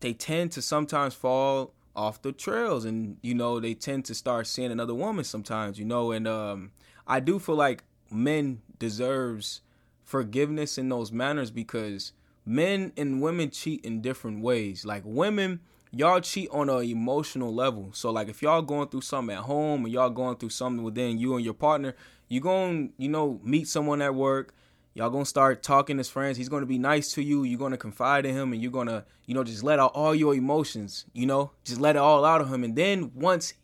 They 0.00 0.12
tend 0.12 0.52
to 0.52 0.62
sometimes 0.62 1.14
fall 1.14 1.72
off 1.96 2.20
the 2.22 2.32
trails 2.32 2.84
and 2.84 3.16
you 3.22 3.34
know 3.34 3.60
they 3.60 3.74
tend 3.74 4.04
to 4.04 4.14
start 4.14 4.46
seeing 4.46 4.72
another 4.72 4.94
woman 4.94 5.24
sometimes 5.24 5.78
you 5.78 5.84
know 5.84 6.10
and 6.10 6.26
um 6.26 6.72
i 7.06 7.20
do 7.20 7.38
feel 7.38 7.54
like 7.54 7.84
men 8.10 8.60
deserves 8.78 9.60
forgiveness 10.02 10.76
in 10.76 10.88
those 10.88 11.12
manners 11.12 11.50
because 11.50 12.12
men 12.44 12.92
and 12.96 13.22
women 13.22 13.48
cheat 13.48 13.84
in 13.84 14.02
different 14.02 14.42
ways 14.42 14.84
like 14.84 15.02
women 15.04 15.60
y'all 15.96 16.20
cheat 16.20 16.48
on 16.50 16.68
an 16.68 16.82
emotional 16.82 17.54
level. 17.54 17.90
So 17.92 18.10
like 18.10 18.28
if 18.28 18.42
y'all 18.42 18.62
going 18.62 18.88
through 18.88 19.02
something 19.02 19.36
at 19.36 19.42
home 19.42 19.84
or 19.84 19.88
y'all 19.88 20.10
going 20.10 20.36
through 20.36 20.50
something 20.50 20.84
within 20.84 21.18
you 21.18 21.36
and 21.36 21.44
your 21.44 21.54
partner, 21.54 21.94
you 22.28 22.40
going 22.40 22.92
you 22.96 23.08
know 23.08 23.40
meet 23.42 23.68
someone 23.68 24.02
at 24.02 24.14
work. 24.14 24.54
Y'all 24.94 25.10
gonna 25.10 25.24
start 25.24 25.62
talking 25.62 25.98
as 25.98 26.08
friends. 26.08 26.36
He's 26.36 26.48
gonna 26.48 26.66
be 26.66 26.78
nice 26.78 27.12
to 27.14 27.22
you. 27.22 27.42
You're 27.44 27.58
gonna 27.58 27.76
confide 27.76 28.26
in 28.26 28.34
him, 28.34 28.52
and 28.52 28.62
you're 28.62 28.72
gonna 28.72 29.04
you 29.26 29.34
know 29.34 29.44
just 29.44 29.62
let 29.62 29.78
out 29.78 29.92
all 29.94 30.14
your 30.14 30.34
emotions. 30.34 31.04
You 31.12 31.26
know, 31.26 31.50
just 31.64 31.80
let 31.80 31.96
it 31.96 31.98
all 31.98 32.24
out 32.24 32.40
of 32.40 32.52
him. 32.52 32.64
And 32.64 32.76
then 32.76 33.10
once 33.14 33.54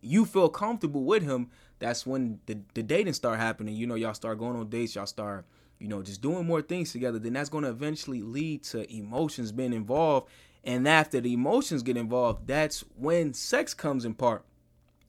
you 0.00 0.24
feel 0.24 0.48
comfortable 0.48 1.04
with 1.04 1.22
him, 1.22 1.50
that's 1.78 2.06
when 2.06 2.40
the 2.46 2.58
the 2.74 2.82
dating 2.82 3.12
start 3.12 3.38
happening. 3.38 3.74
You 3.76 3.86
know, 3.86 3.94
y'all 3.94 4.14
start 4.14 4.38
going 4.38 4.56
on 4.56 4.68
dates. 4.68 4.94
Y'all 4.96 5.06
start 5.06 5.46
you 5.78 5.88
know 5.88 6.02
just 6.02 6.22
doing 6.22 6.44
more 6.44 6.60
things 6.60 6.92
together. 6.92 7.18
Then 7.18 7.34
that's 7.34 7.48
gonna 7.48 7.70
eventually 7.70 8.22
lead 8.22 8.64
to 8.64 8.92
emotions 8.92 9.52
being 9.52 9.72
involved 9.72 10.28
and 10.64 10.86
after 10.86 11.20
the 11.20 11.32
emotions 11.32 11.82
get 11.82 11.96
involved, 11.96 12.46
that's 12.46 12.84
when 12.96 13.32
sex 13.32 13.74
comes 13.74 14.04
in 14.04 14.14
part. 14.14 14.44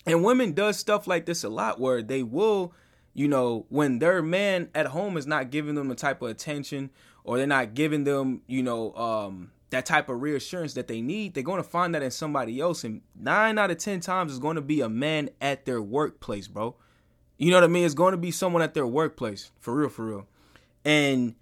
And 0.06 0.24
women 0.24 0.54
does 0.54 0.78
stuff 0.78 1.08
like 1.08 1.26
this 1.26 1.44
a 1.44 1.50
lot 1.50 1.80
where 1.80 2.02
they 2.02 2.24
will, 2.24 2.74
you 3.14 3.28
know, 3.28 3.66
when 3.70 4.00
their 4.00 4.22
man 4.22 4.70
at 4.74 4.88
home 4.88 5.18
is 5.18 5.28
not 5.28 5.52
giving 5.52 5.76
them 5.76 5.90
the 5.90 5.96
type 5.96 6.22
of 6.22 6.30
attention 6.30 6.90
or 7.24 7.38
they're 7.38 7.46
not 7.46 7.74
giving 7.74 8.04
them, 8.04 8.42
you 8.48 8.64
know, 8.64 8.94
um, 8.96 9.52
that 9.70 9.86
type 9.86 10.10
of 10.10 10.22
reassurance 10.22 10.74
that 10.74 10.88
they 10.88 11.02
need, 11.02 11.34
they're 11.34 11.44
going 11.44 11.62
to 11.62 11.70
find 11.70 11.94
that 11.94 12.02
in 12.02 12.12
somebody 12.12 12.60
else. 12.60 12.84
And 12.84 13.02
nine 13.16 13.58
out 13.58 13.72
of 13.72 13.78
10 13.78 14.00
times 14.00 14.32
is 14.32 14.40
going 14.40 14.56
to 14.56 14.62
be 14.62 14.82
a 14.82 14.90
man 14.90 15.30
at 15.40 15.66
their 15.66 15.82
workplace, 15.82 16.48
bro. 16.48 16.76
You 17.38 17.52
know 17.52 17.58
what 17.58 17.64
I 17.64 17.68
mean? 17.68 17.86
It's 17.86 17.94
going 17.94 18.12
to 18.12 18.18
be 18.18 18.32
someone 18.32 18.62
at 18.62 18.74
their 18.74 18.88
workplace, 18.88 19.52
for 19.60 19.76
real, 19.76 19.90
for 19.90 20.06
real. 20.06 20.28
And 20.84 21.36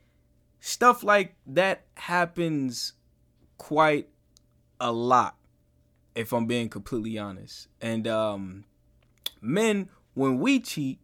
stuff 0.59 1.03
like 1.03 1.35
that 1.47 1.85
happens 1.95 2.93
quite 3.59 4.09
a 4.79 4.91
lot, 4.91 5.35
if 6.15 6.33
I'm 6.33 6.47
being 6.47 6.69
completely 6.69 7.19
honest. 7.19 7.67
And 7.79 8.07
um, 8.07 8.63
men, 9.39 9.89
when 10.15 10.39
we 10.39 10.59
cheat, 10.59 10.97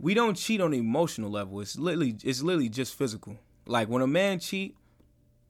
we 0.00 0.14
don't 0.14 0.36
cheat 0.36 0.60
on 0.60 0.72
an 0.72 0.80
emotional 0.80 1.30
level. 1.30 1.60
It's 1.60 1.78
literally 1.78 2.16
it's 2.24 2.42
literally 2.42 2.68
just 2.68 2.98
physical. 2.98 3.38
Like 3.66 3.88
when 3.88 4.02
a 4.02 4.08
man 4.08 4.40
cheat, 4.40 4.76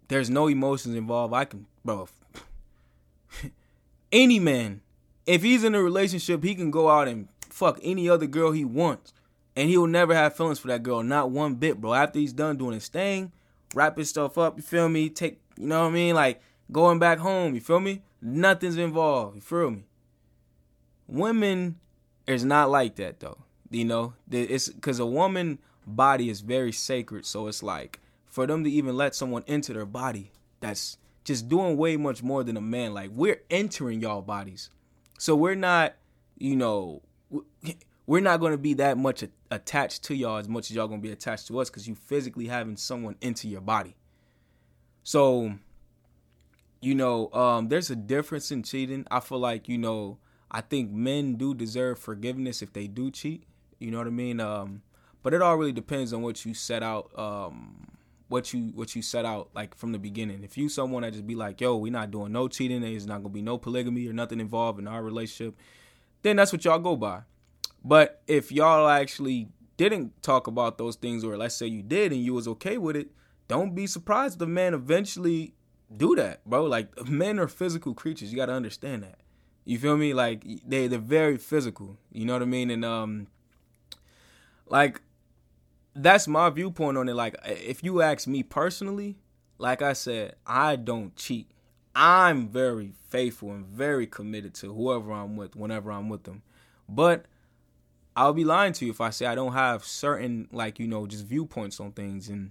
there's 0.09 0.29
no 0.29 0.49
emotions 0.49 0.95
involved. 0.95 1.33
I 1.33 1.47
can, 1.47 1.65
bro. 1.83 2.09
any 4.13 4.39
man, 4.39 4.83
if 5.27 5.43
he's 5.43 5.65
in 5.65 5.75
a 5.75 5.83
relationship, 5.83 6.45
he 6.45 6.55
can 6.55 6.71
go 6.71 6.91
out 6.91 7.09
and 7.09 7.29
fuck 7.49 7.79
any 7.83 8.09
other 8.09 8.27
girl 8.27 8.53
he 8.53 8.65
wants, 8.65 9.13
and 9.57 9.69
he'll 9.69 9.87
never 9.87 10.15
have 10.15 10.37
feelings 10.37 10.59
for 10.59 10.69
that 10.69 10.83
girl, 10.83 11.03
not 11.03 11.31
one 11.31 11.55
bit, 11.55 11.81
bro. 11.81 11.95
After 11.95 12.19
he's 12.19 12.33
done 12.33 12.57
doing 12.57 12.75
his 12.75 12.89
thing, 12.89 13.33
wrap 13.75 13.97
his 13.97 14.11
stuff 14.11 14.37
up. 14.39 14.57
You 14.57 14.63
feel 14.63 14.89
me? 14.89 15.09
Take 15.09 15.41
you 15.59 15.67
know 15.67 15.83
what 15.83 15.89
I 15.89 15.93
mean? 15.93 16.15
Like 16.15 16.41
going 16.71 16.99
back 16.99 17.19
home, 17.19 17.55
you 17.55 17.61
feel 17.61 17.81
me? 17.81 18.03
Nothing's 18.21 18.77
involved, 18.77 19.37
you 19.37 19.43
feel 19.43 19.71
me? 19.71 19.85
Women 21.07 21.79
is 22.27 22.45
not 22.45 22.71
like 22.71 22.97
that 22.97 23.21
though. 23.21 23.39
You 23.71 23.85
know, 23.85 24.15
it's 24.31 24.69
because 24.69 24.99
a 24.99 25.07
woman 25.07 25.59
body 25.87 26.31
is 26.31 26.41
very 26.41 26.73
sacred. 26.73 27.27
So 27.27 27.49
it's 27.49 27.63
like 27.63 28.01
for 28.27 28.47
them 28.47 28.65
to 28.65 28.71
even 28.71 28.97
let 28.97 29.15
someone 29.15 29.45
into 29.47 29.73
their 29.73 29.87
body, 29.87 30.31
that's 30.61 30.97
just 31.25 31.49
doing 31.49 31.77
way 31.77 31.97
much 31.97 32.23
more 32.23 32.45
than 32.45 32.57
a 32.57 32.61
man. 32.61 32.95
Like 32.95 33.11
we're 33.13 33.43
entering 33.51 34.01
y'all 34.01 34.23
bodies, 34.23 34.71
so 35.19 35.35
we're 35.37 35.55
not, 35.55 35.95
you 36.39 36.57
know, 36.57 37.03
we're 38.07 38.21
not 38.21 38.41
going 38.41 38.53
to 38.53 38.59
be 38.59 38.75
that 38.75 38.99
much 38.99 39.25
attached 39.51 40.05
to 40.05 40.15
y'all 40.15 40.39
as 40.39 40.49
much 40.49 40.71
as 40.71 40.77
y'all 40.77 40.89
going 40.89 41.01
to 41.01 41.07
be 41.07 41.13
attached 41.13 41.49
to 41.49 41.59
us 41.59 41.71
because 41.71 41.89
you 41.89 41.95
physically 41.95 42.47
having 42.47 42.77
someone 42.77 43.17
into 43.21 43.49
your 43.49 43.61
body. 43.61 43.97
So, 45.05 45.55
you 46.81 46.95
know, 46.95 47.31
um, 47.33 47.69
there's 47.69 47.91
a 47.91 47.97
difference 47.97 48.51
in 48.51 48.63
cheating. 48.63 49.07
I 49.11 49.21
feel 49.21 49.39
like, 49.39 49.69
you 49.69 49.79
know, 49.79 50.19
I 50.51 50.63
think 50.63 50.91
men 50.91 51.37
do 51.37 51.55
deserve 51.55 51.99
forgiveness 51.99 52.63
if 52.63 52.73
they 52.73 52.87
do 52.87 53.11
cheat. 53.11 53.45
You 53.79 53.91
know 53.91 53.99
what 53.99 54.07
I 54.07 54.11
mean? 54.11 54.41
Um, 54.41 54.83
but 55.23 55.35
it 55.35 55.43
all 55.43 55.57
really 55.57 55.73
depends 55.73 56.13
on 56.13 56.23
what 56.23 56.45
you 56.45 56.55
set 56.55 56.83
out, 56.83 57.11
um, 57.19 57.87
what 58.29 58.53
you 58.53 58.73
what 58.75 58.97
you 58.97 59.03
set 59.03 59.25
out 59.25 59.51
like 59.55 59.75
from 59.77 59.93
the 59.93 59.99
beginning. 59.99 60.43
If 60.43 60.57
you 60.57 60.69
someone 60.69 61.03
that 61.03 61.13
just 61.13 61.27
be 61.27 61.35
like, 61.35 61.61
yo, 61.61 61.77
we 61.77 61.91
not 61.91 62.11
doing 62.11 62.33
no 62.33 62.49
cheating, 62.49 62.81
there's 62.81 63.07
not 63.07 63.19
gonna 63.19 63.29
be 63.29 63.43
no 63.43 63.59
polygamy 63.59 64.07
or 64.09 64.13
nothing 64.13 64.41
involved 64.41 64.79
in 64.79 64.89
our 64.89 65.03
relationship, 65.03 65.55
then 66.23 66.37
that's 66.37 66.53
what 66.53 66.65
y'all 66.65 66.79
go 66.79 66.97
by. 66.97 67.23
But 67.85 68.23
if 68.27 68.51
y'all 68.51 68.89
actually 68.89 69.49
didn't 69.77 70.23
talk 70.23 70.47
about 70.47 70.79
those 70.79 70.97
things, 70.97 71.25
or 71.25 71.37
let's 71.37 71.55
say 71.55 71.67
you 71.67 71.83
did 71.83 72.13
and 72.13 72.23
you 72.23 72.33
was 72.33 72.49
okay 72.49 72.79
with 72.79 72.97
it, 72.97 73.11
don't 73.49 73.75
be 73.75 73.87
surprised 73.87 74.41
if 74.41 74.49
man 74.49 74.75
eventually 74.75 75.55
do 75.95 76.15
that, 76.17 76.45
bro. 76.45 76.65
Like 76.65 77.09
men 77.09 77.39
are 77.39 77.49
physical 77.49 77.95
creatures. 77.95 78.31
You 78.33 78.37
got 78.37 78.47
to 78.47 78.53
understand 78.53 79.03
that. 79.03 79.19
You 79.65 79.79
feel 79.79 79.97
me? 79.97 80.13
Like 80.13 80.45
they 80.67 80.87
they're 80.87 80.99
very 80.99 81.39
physical. 81.39 81.97
You 82.13 82.25
know 82.27 82.35
what 82.35 82.43
I 82.43 82.47
mean? 82.47 82.71
And 82.71 82.85
um, 82.85 83.29
like 84.69 85.01
that's 85.95 86.27
my 86.29 86.51
viewpoint 86.51 86.99
on 86.99 87.09
it. 87.09 87.15
Like 87.15 87.37
if 87.45 87.83
you 87.83 88.03
ask 88.03 88.27
me 88.27 88.43
personally, 88.43 89.17
like 89.59 89.83
I 89.83 89.93
said, 89.93 90.35
I 90.47 90.77
don't 90.77 91.15
cheat. 91.17 91.51
I'm 91.95 92.49
very 92.49 92.93
faithful 93.09 93.53
and 93.53 93.65
very 93.65 94.07
committed 94.07 94.55
to 94.57 94.75
whoever 94.75 95.13
I'm 95.13 95.37
with 95.37 95.55
whenever 95.55 95.93
I'm 95.93 96.09
with 96.09 96.25
them. 96.25 96.43
But 96.89 97.27
I'll 98.17 98.33
be 98.33 98.45
lying 98.45 98.73
to 98.75 98.85
you 98.85 98.91
if 98.91 99.01
I 99.01 99.11
say 99.11 99.27
I 99.27 99.35
don't 99.35 99.53
have 99.53 99.85
certain 99.85 100.49
like 100.53 100.79
you 100.79 100.87
know 100.87 101.07
just 101.07 101.25
viewpoints 101.25 101.81
on 101.81 101.93
things 101.93 102.29
and 102.29 102.51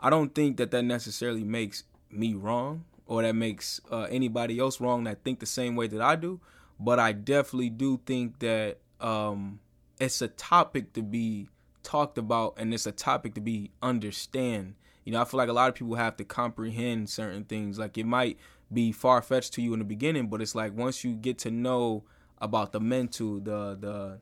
I 0.00 0.10
don't 0.10 0.34
think 0.34 0.56
that 0.56 0.70
that 0.70 0.82
necessarily 0.82 1.44
makes 1.44 1.84
me 2.10 2.34
wrong 2.34 2.84
or 3.06 3.22
that 3.22 3.34
makes 3.34 3.80
uh, 3.90 4.06
anybody 4.10 4.58
else 4.58 4.80
wrong 4.80 5.04
that 5.04 5.22
think 5.24 5.40
the 5.40 5.46
same 5.46 5.76
way 5.76 5.86
that 5.88 6.00
I 6.00 6.16
do. 6.16 6.40
But 6.78 6.98
I 6.98 7.12
definitely 7.12 7.70
do 7.70 8.00
think 8.06 8.38
that 8.38 8.78
um, 9.00 9.60
it's 10.00 10.22
a 10.22 10.28
topic 10.28 10.94
to 10.94 11.02
be 11.02 11.48
talked 11.82 12.18
about 12.18 12.54
and 12.56 12.72
it's 12.72 12.86
a 12.86 12.92
topic 12.92 13.34
to 13.34 13.40
be 13.40 13.70
understand. 13.82 14.74
You 15.04 15.12
know, 15.12 15.20
I 15.20 15.24
feel 15.24 15.38
like 15.38 15.48
a 15.48 15.52
lot 15.52 15.68
of 15.68 15.74
people 15.74 15.94
have 15.96 16.16
to 16.16 16.24
comprehend 16.24 17.10
certain 17.10 17.44
things. 17.44 17.78
Like 17.78 17.98
it 17.98 18.06
might 18.06 18.38
be 18.72 18.92
far 18.92 19.20
fetched 19.20 19.52
to 19.54 19.62
you 19.62 19.72
in 19.72 19.80
the 19.80 19.84
beginning, 19.84 20.28
but 20.28 20.40
it's 20.40 20.54
like 20.54 20.76
once 20.76 21.04
you 21.04 21.14
get 21.14 21.38
to 21.38 21.50
know 21.50 22.04
about 22.38 22.72
the 22.72 22.80
mental, 22.80 23.40
the 23.40 23.76
the 23.78 24.20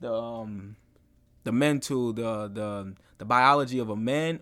the 0.00 0.12
um 0.12 0.76
the 1.44 1.52
mental, 1.52 2.12
the 2.12 2.48
the 2.48 2.94
the 3.18 3.24
biology 3.24 3.78
of 3.78 3.88
a 3.88 3.96
man 3.96 4.40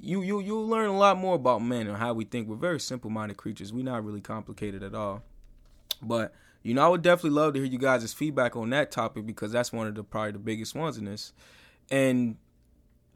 you 0.00 0.22
you 0.22 0.40
you'll 0.40 0.66
learn 0.66 0.88
a 0.88 0.96
lot 0.96 1.18
more 1.18 1.34
about 1.34 1.62
men 1.62 1.86
and 1.86 1.96
how 1.96 2.12
we 2.12 2.24
think. 2.24 2.48
We're 2.48 2.56
very 2.56 2.80
simple 2.80 3.10
minded 3.10 3.36
creatures. 3.36 3.72
We're 3.72 3.84
not 3.84 4.04
really 4.04 4.20
complicated 4.20 4.82
at 4.82 4.94
all. 4.94 5.22
But 6.02 6.34
you 6.62 6.74
know, 6.74 6.84
I 6.84 6.88
would 6.88 7.02
definitely 7.02 7.30
love 7.30 7.54
to 7.54 7.60
hear 7.60 7.68
you 7.70 7.78
guys' 7.78 8.12
feedback 8.12 8.56
on 8.56 8.70
that 8.70 8.90
topic 8.90 9.24
because 9.26 9.52
that's 9.52 9.72
one 9.72 9.86
of 9.86 9.94
the 9.94 10.02
probably 10.02 10.32
the 10.32 10.38
biggest 10.38 10.74
ones 10.74 10.98
in 10.98 11.04
this. 11.04 11.32
And 11.90 12.36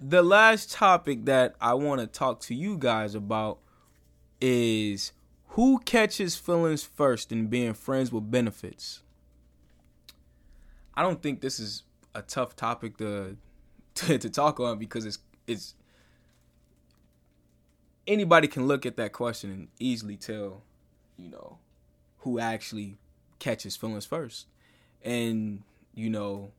the 0.01 0.23
last 0.23 0.71
topic 0.71 1.25
that 1.27 1.55
I 1.61 1.75
want 1.75 2.01
to 2.01 2.07
talk 2.07 2.41
to 2.43 2.55
you 2.55 2.79
guys 2.79 3.15
about 3.15 3.59
is 4.41 5.13
who 5.49 5.81
catches 5.81 6.37
feelings 6.37 6.85
first 6.85 7.33
in 7.33 7.49
being 7.49 7.75
friends 7.75 8.13
with 8.13 8.31
benefits. 8.31 9.03
I 10.95 11.03
don't 11.03 11.23
think 11.23 11.41
this 11.41 11.59
is 11.61 11.83
a 12.15 12.23
tough 12.23 12.57
topic 12.57 12.97
to 12.99 13.37
to, 13.95 14.19
to 14.19 14.31
talk 14.31 14.61
on 14.61 14.79
because 14.79 15.05
it's 15.05 15.19
it's 15.47 15.75
anybody 18.11 18.49
can 18.49 18.67
look 18.67 18.85
at 18.85 18.97
that 18.97 19.13
question 19.13 19.51
and 19.51 19.69
easily 19.79 20.17
tell, 20.17 20.65
you 21.17 21.31
know, 21.31 21.59
who 22.19 22.41
actually 22.41 22.99
catches 23.39 23.77
feelings 23.77 24.05
first. 24.05 24.49
And, 25.03 25.63
you 25.95 26.11
know, 26.11 26.51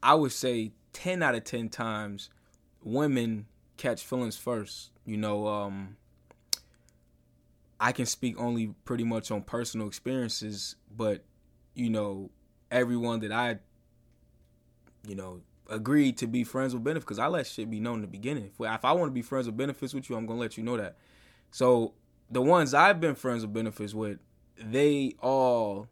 I 0.00 0.14
would 0.14 0.30
say 0.30 0.70
10 0.92 1.20
out 1.20 1.34
of 1.34 1.42
10 1.42 1.68
times 1.68 2.30
women 2.84 3.46
catch 3.76 4.04
feelings 4.04 4.36
first. 4.36 4.92
You 5.04 5.16
know, 5.16 5.48
um, 5.48 5.96
I 7.80 7.90
can 7.90 8.06
speak 8.06 8.38
only 8.38 8.68
pretty 8.84 9.04
much 9.04 9.32
on 9.32 9.42
personal 9.42 9.88
experiences, 9.88 10.76
but, 10.96 11.24
you 11.74 11.90
know, 11.90 12.30
everyone 12.70 13.18
that 13.20 13.32
I, 13.32 13.58
you 15.08 15.16
know, 15.16 15.40
agreed 15.72 16.18
to 16.18 16.26
be 16.26 16.44
friends 16.44 16.74
with 16.74 16.84
benefits 16.84 17.04
because 17.04 17.18
I 17.18 17.26
let 17.26 17.46
shit 17.46 17.70
be 17.70 17.80
known 17.80 17.96
in 17.96 18.00
the 18.02 18.06
beginning. 18.06 18.44
If, 18.44 18.60
if 18.60 18.84
I 18.84 18.92
want 18.92 19.08
to 19.08 19.14
be 19.14 19.22
friends 19.22 19.46
with 19.46 19.56
benefits 19.56 19.94
with 19.94 20.08
you, 20.10 20.16
I'm 20.16 20.26
gonna 20.26 20.38
let 20.38 20.56
you 20.56 20.62
know 20.62 20.76
that. 20.76 20.96
So 21.50 21.94
the 22.30 22.42
ones 22.42 22.74
I've 22.74 23.00
been 23.00 23.14
friends 23.14 23.42
with 23.42 23.54
benefits 23.54 23.94
with, 23.94 24.18
they 24.56 25.14
all 25.20 25.88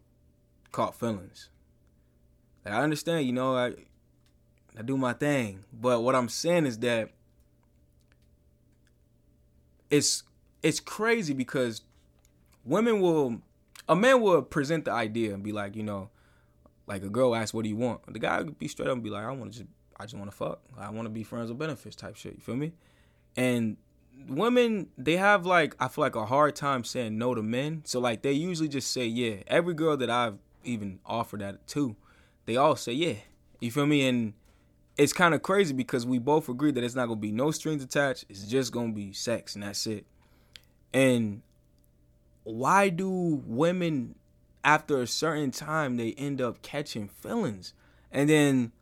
caught 0.70 0.94
feelings. 0.94 1.48
Like, 2.64 2.74
I 2.74 2.82
understand, 2.82 3.26
you 3.26 3.32
know, 3.32 3.56
I 3.56 3.72
I 4.78 4.82
do 4.82 4.96
my 4.96 5.14
thing, 5.14 5.64
but 5.72 6.02
what 6.02 6.14
I'm 6.14 6.28
saying 6.28 6.66
is 6.66 6.78
that 6.78 7.10
it's 9.88 10.22
it's 10.62 10.78
crazy 10.78 11.32
because 11.32 11.82
women 12.64 13.00
will 13.00 13.40
a 13.88 13.96
man 13.96 14.20
will 14.20 14.42
present 14.42 14.84
the 14.84 14.92
idea 14.92 15.34
and 15.34 15.42
be 15.42 15.52
like, 15.52 15.74
you 15.74 15.82
know, 15.82 16.10
like 16.90 17.04
a 17.04 17.08
girl 17.08 17.36
asks, 17.36 17.54
"What 17.54 17.62
do 17.62 17.68
you 17.68 17.76
want?" 17.76 18.12
The 18.12 18.18
guy 18.18 18.42
would 18.42 18.58
be 18.58 18.66
straight 18.66 18.88
up 18.88 18.94
and 18.94 19.02
be 19.02 19.10
like, 19.10 19.24
"I 19.24 19.30
want 19.30 19.52
to 19.52 19.58
just, 19.60 19.70
I 19.96 20.04
just 20.04 20.16
want 20.16 20.28
to 20.28 20.36
fuck. 20.36 20.60
I 20.76 20.90
want 20.90 21.06
to 21.06 21.10
be 21.10 21.22
friends 21.22 21.48
with 21.48 21.58
benefits 21.58 21.94
type 21.94 22.16
shit." 22.16 22.34
You 22.34 22.40
feel 22.40 22.56
me? 22.56 22.72
And 23.36 23.76
women, 24.28 24.88
they 24.98 25.16
have 25.16 25.46
like, 25.46 25.76
I 25.78 25.86
feel 25.86 26.02
like 26.02 26.16
a 26.16 26.26
hard 26.26 26.56
time 26.56 26.82
saying 26.82 27.16
no 27.16 27.32
to 27.34 27.42
men. 27.42 27.82
So 27.84 28.00
like, 28.00 28.22
they 28.22 28.32
usually 28.32 28.68
just 28.68 28.90
say 28.90 29.06
yeah. 29.06 29.36
Every 29.46 29.72
girl 29.72 29.96
that 29.98 30.10
I've 30.10 30.38
even 30.64 30.98
offered 31.06 31.42
that 31.42 31.64
to, 31.68 31.94
they 32.46 32.56
all 32.56 32.74
say 32.74 32.92
yeah. 32.92 33.14
You 33.60 33.70
feel 33.70 33.86
me? 33.86 34.08
And 34.08 34.34
it's 34.96 35.12
kind 35.12 35.32
of 35.32 35.42
crazy 35.42 35.72
because 35.72 36.04
we 36.04 36.18
both 36.18 36.48
agree 36.48 36.72
that 36.72 36.82
it's 36.82 36.96
not 36.96 37.06
gonna 37.06 37.20
be 37.20 37.30
no 37.30 37.52
strings 37.52 37.84
attached. 37.84 38.24
It's 38.28 38.48
just 38.48 38.72
gonna 38.72 38.92
be 38.92 39.12
sex 39.12 39.54
and 39.54 39.62
that's 39.62 39.86
it. 39.86 40.06
And 40.92 41.42
why 42.42 42.88
do 42.88 43.08
women 43.46 44.16
after 44.64 45.00
a 45.00 45.06
certain 45.06 45.50
time 45.50 45.96
they 45.96 46.12
end 46.12 46.40
up 46.40 46.62
catching 46.62 47.08
feelings. 47.08 47.74
And 48.10 48.28
then 48.28 48.72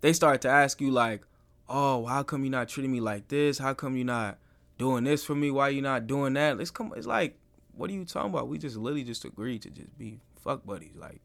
they 0.00 0.12
start 0.12 0.40
to 0.42 0.48
ask 0.48 0.80
you 0.80 0.90
like 0.90 1.22
oh 1.68 2.04
how 2.06 2.22
come 2.22 2.44
you 2.44 2.50
not 2.50 2.68
treating 2.68 2.92
me 2.92 3.00
like 3.00 3.28
this? 3.28 3.58
How 3.58 3.74
come 3.74 3.96
you 3.96 4.04
not 4.04 4.38
doing 4.78 5.04
this 5.04 5.24
for 5.24 5.34
me? 5.34 5.50
Why 5.50 5.70
you 5.70 5.82
not 5.82 6.06
doing 6.06 6.34
that? 6.34 6.58
Let's 6.58 6.70
come 6.70 6.92
it's 6.96 7.06
like 7.06 7.36
what 7.74 7.90
are 7.90 7.94
you 7.94 8.04
talking 8.04 8.30
about? 8.30 8.48
We 8.48 8.58
just 8.58 8.76
literally 8.76 9.04
just 9.04 9.24
agreed 9.24 9.62
to 9.62 9.70
just 9.70 9.96
be 9.98 10.20
fuck 10.42 10.64
buddies. 10.66 10.96
Like 10.96 11.20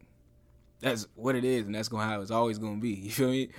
that's 0.80 1.08
what 1.16 1.36
it 1.36 1.44
is 1.44 1.66
and 1.66 1.76
that's 1.76 1.90
gonna 1.90 2.06
how 2.06 2.22
it's 2.22 2.32
always 2.32 2.58
gonna 2.58 2.78
be 2.78 2.90
you 3.04 3.12
feel 3.12 3.30
me? 3.30 3.50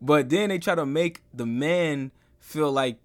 But 0.00 0.28
then 0.28 0.50
they 0.50 0.58
try 0.58 0.74
to 0.74 0.86
make 0.86 1.22
the 1.34 1.46
man 1.46 2.12
feel 2.38 2.70
like 2.70 2.98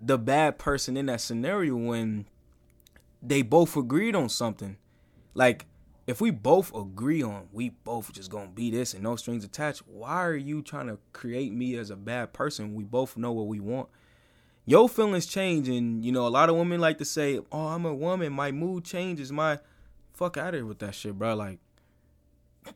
the 0.00 0.18
bad 0.18 0.58
person 0.58 0.96
in 0.96 1.06
that 1.06 1.20
scenario 1.20 1.76
when 1.76 2.26
they 3.22 3.42
both 3.42 3.76
agreed 3.76 4.14
on 4.14 4.28
something. 4.28 4.76
Like 5.34 5.66
if 6.08 6.22
we 6.22 6.30
both 6.30 6.74
agree 6.74 7.22
on 7.22 7.48
we 7.52 7.68
both 7.68 8.10
just 8.12 8.30
gonna 8.30 8.48
be 8.48 8.70
this 8.70 8.94
and 8.94 9.02
no 9.02 9.14
strings 9.14 9.44
attached, 9.44 9.82
why 9.86 10.24
are 10.24 10.34
you 10.34 10.62
trying 10.62 10.86
to 10.86 10.98
create 11.12 11.52
me 11.52 11.76
as 11.76 11.90
a 11.90 11.96
bad 11.96 12.32
person? 12.32 12.74
We 12.74 12.82
both 12.82 13.18
know 13.18 13.30
what 13.30 13.46
we 13.46 13.60
want. 13.60 13.90
Your 14.64 14.88
feelings 14.88 15.26
change, 15.26 15.68
and 15.68 16.02
you 16.02 16.10
know 16.10 16.26
a 16.26 16.28
lot 16.28 16.48
of 16.48 16.56
women 16.56 16.80
like 16.80 16.96
to 16.98 17.04
say, 17.04 17.38
"Oh, 17.52 17.68
I'm 17.68 17.84
a 17.84 17.94
woman. 17.94 18.32
My 18.32 18.50
mood 18.52 18.84
changes. 18.84 19.30
My 19.30 19.58
fuck 20.14 20.38
out 20.38 20.48
of 20.48 20.54
here 20.54 20.66
with 20.66 20.78
that 20.78 20.94
shit, 20.94 21.18
bro." 21.18 21.34
Like, 21.34 21.58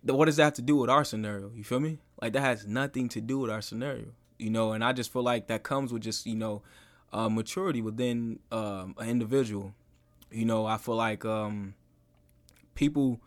what 0.02 0.26
does 0.26 0.36
that 0.36 0.44
have 0.44 0.52
to 0.54 0.62
do 0.62 0.76
with 0.76 0.90
our 0.90 1.04
scenario? 1.04 1.50
You 1.54 1.64
feel 1.64 1.80
me? 1.80 2.00
Like 2.20 2.34
that 2.34 2.40
has 2.40 2.66
nothing 2.66 3.08
to 3.10 3.22
do 3.22 3.38
with 3.38 3.50
our 3.50 3.62
scenario, 3.62 4.08
you 4.38 4.50
know. 4.50 4.72
And 4.72 4.84
I 4.84 4.92
just 4.92 5.10
feel 5.10 5.22
like 5.22 5.46
that 5.46 5.62
comes 5.62 5.90
with 5.90 6.02
just 6.02 6.26
you 6.26 6.36
know 6.36 6.62
uh, 7.14 7.30
maturity 7.30 7.80
within 7.80 8.40
um, 8.50 8.94
an 8.98 9.08
individual. 9.08 9.74
You 10.30 10.44
know, 10.44 10.66
I 10.66 10.76
feel 10.76 10.96
like 10.96 11.24
um, 11.24 11.74
people 12.74 13.20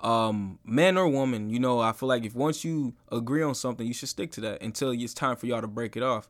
um 0.00 0.58
man 0.64 0.96
or 0.96 1.08
woman 1.08 1.50
you 1.50 1.58
know 1.58 1.80
i 1.80 1.90
feel 1.90 2.08
like 2.08 2.24
if 2.24 2.32
once 2.32 2.64
you 2.64 2.94
agree 3.10 3.42
on 3.42 3.52
something 3.52 3.84
you 3.84 3.92
should 3.92 4.08
stick 4.08 4.30
to 4.30 4.40
that 4.40 4.62
until 4.62 4.92
it's 4.92 5.12
time 5.12 5.34
for 5.34 5.46
y'all 5.46 5.60
to 5.60 5.66
break 5.66 5.96
it 5.96 6.02
off. 6.02 6.28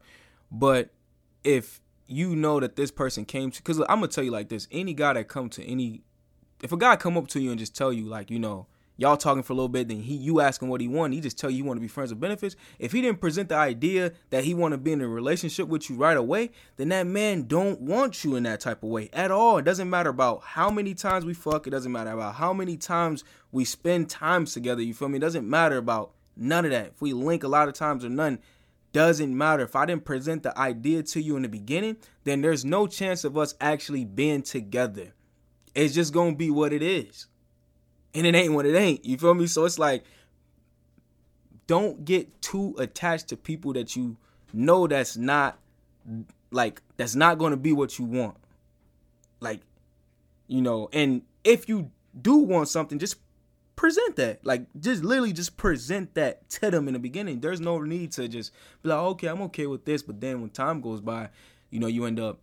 But 0.50 0.88
if 1.44 1.80
you 2.06 2.34
know 2.34 2.58
that 2.60 2.76
this 2.76 2.90
person 2.90 3.24
came 3.24 3.50
to 3.50 3.58
because 3.58 3.78
i'm 3.80 4.00
gonna 4.00 4.08
tell 4.08 4.24
you 4.24 4.30
like 4.30 4.48
this 4.48 4.66
any 4.72 4.94
guy 4.94 5.12
that 5.12 5.28
come 5.28 5.50
to 5.50 5.62
any 5.64 6.02
if 6.62 6.72
a 6.72 6.76
guy 6.76 6.96
come 6.96 7.16
up 7.18 7.28
to 7.28 7.40
you 7.40 7.50
and 7.50 7.58
just 7.58 7.76
tell 7.76 7.92
you 7.92 8.06
like 8.06 8.30
you 8.30 8.38
know 8.38 8.66
y'all 8.98 9.16
talking 9.16 9.42
for 9.42 9.54
a 9.54 9.56
little 9.56 9.68
bit, 9.68 9.88
then 9.88 10.00
he 10.00 10.14
you 10.14 10.40
ask 10.40 10.60
him 10.60 10.68
what 10.68 10.82
he 10.82 10.88
want, 10.88 11.14
he 11.14 11.20
just 11.20 11.38
tell 11.38 11.48
you 11.48 11.58
you 11.58 11.64
want 11.64 11.78
to 11.78 11.80
be 11.80 11.88
friends 11.88 12.10
with 12.10 12.20
benefits. 12.20 12.56
If 12.78 12.92
he 12.92 13.00
didn't 13.00 13.20
present 13.20 13.48
the 13.48 13.54
idea 13.54 14.12
that 14.28 14.44
he 14.44 14.52
want 14.52 14.72
to 14.72 14.78
be 14.78 14.92
in 14.92 15.00
a 15.00 15.08
relationship 15.08 15.68
with 15.68 15.88
you 15.88 15.96
right 15.96 16.16
away, 16.16 16.50
then 16.76 16.90
that 16.90 17.06
man 17.06 17.44
don't 17.44 17.80
want 17.80 18.24
you 18.24 18.36
in 18.36 18.42
that 18.42 18.60
type 18.60 18.82
of 18.82 18.90
way 18.90 19.08
at 19.14 19.30
all. 19.30 19.56
It 19.56 19.64
doesn't 19.64 19.88
matter 19.88 20.10
about 20.10 20.42
how 20.42 20.68
many 20.68 20.94
times 20.94 21.24
we 21.24 21.32
fuck. 21.32 21.66
It 21.66 21.70
doesn't 21.70 21.92
matter 21.92 22.10
about 22.10 22.34
how 22.34 22.52
many 22.52 22.76
times 22.76 23.24
we 23.52 23.64
spend 23.64 24.10
times 24.10 24.52
together. 24.52 24.82
You 24.82 24.92
feel 24.92 25.08
me? 25.08 25.16
It 25.16 25.20
doesn't 25.20 25.48
matter 25.48 25.78
about 25.78 26.10
none 26.36 26.66
of 26.66 26.72
that. 26.72 26.88
If 26.88 27.00
we 27.00 27.12
link 27.12 27.44
a 27.44 27.48
lot 27.48 27.68
of 27.68 27.74
times 27.74 28.04
or 28.04 28.10
none, 28.10 28.40
doesn't 28.92 29.36
matter. 29.36 29.62
If 29.62 29.76
I 29.76 29.86
didn't 29.86 30.06
present 30.06 30.42
the 30.42 30.58
idea 30.58 31.04
to 31.04 31.22
you 31.22 31.36
in 31.36 31.42
the 31.42 31.48
beginning, 31.48 31.98
then 32.24 32.40
there's 32.40 32.64
no 32.64 32.86
chance 32.86 33.22
of 33.22 33.38
us 33.38 33.54
actually 33.60 34.04
being 34.04 34.42
together. 34.42 35.14
It's 35.74 35.94
just 35.94 36.12
gonna 36.12 36.34
be 36.34 36.50
what 36.50 36.72
it 36.72 36.82
is 36.82 37.26
and 38.14 38.26
it 38.26 38.34
ain't 38.34 38.52
what 38.54 38.66
it 38.66 38.76
ain't. 38.76 39.04
You 39.04 39.18
feel 39.18 39.34
me? 39.34 39.46
So 39.46 39.64
it's 39.64 39.78
like, 39.78 40.04
don't 41.66 42.04
get 42.04 42.40
too 42.40 42.74
attached 42.78 43.28
to 43.28 43.36
people 43.36 43.72
that 43.74 43.94
you 43.94 44.16
know 44.52 44.86
that's 44.86 45.16
not 45.16 45.58
like 46.50 46.80
that's 46.96 47.14
not 47.14 47.38
going 47.38 47.50
to 47.50 47.56
be 47.56 47.72
what 47.72 47.98
you 47.98 48.04
want. 48.04 48.36
Like, 49.40 49.60
you 50.46 50.62
know, 50.62 50.88
and 50.92 51.22
if 51.44 51.68
you 51.68 51.90
do 52.20 52.36
want 52.38 52.68
something, 52.68 52.98
just 52.98 53.16
present 53.76 54.16
that. 54.16 54.44
Like 54.44 54.66
just 54.80 55.04
literally 55.04 55.32
just 55.32 55.56
present 55.56 56.14
that 56.14 56.48
to 56.50 56.70
them 56.70 56.88
in 56.88 56.94
the 56.94 57.00
beginning. 57.00 57.40
There's 57.40 57.60
no 57.60 57.78
need 57.80 58.12
to 58.12 58.26
just 58.28 58.52
be 58.82 58.88
like, 58.88 58.98
okay, 58.98 59.28
I'm 59.28 59.42
okay 59.42 59.66
with 59.66 59.84
this, 59.84 60.02
but 60.02 60.20
then 60.20 60.40
when 60.40 60.50
time 60.50 60.80
goes 60.80 61.00
by, 61.00 61.28
you 61.70 61.78
know, 61.78 61.86
you 61.86 62.04
end 62.04 62.18
up 62.18 62.40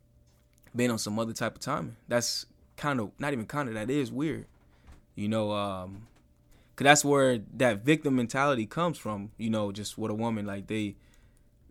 being 0.76 0.92
on 0.92 0.98
some 0.98 1.20
other 1.20 1.34
type 1.34 1.56
of 1.56 1.62
timing. 1.62 1.96
That's 2.08 2.46
kind 2.78 3.00
of 3.00 3.12
not 3.20 3.34
even 3.34 3.46
kind 3.46 3.68
of 3.68 3.76
that 3.76 3.90
is 3.90 4.12
weird. 4.12 4.46
You 5.16 5.28
know, 5.30 5.52
um 5.52 6.08
cuz 6.76 6.86
that's 6.86 7.06
where 7.06 7.40
that 7.56 7.84
victim 7.86 8.16
mentality 8.16 8.66
comes 8.66 8.98
from, 8.98 9.32
you 9.38 9.50
know, 9.50 9.72
just 9.72 9.98
with 9.98 10.12
a 10.12 10.16
woman 10.16 10.46
like 10.46 10.68
they 10.68 10.96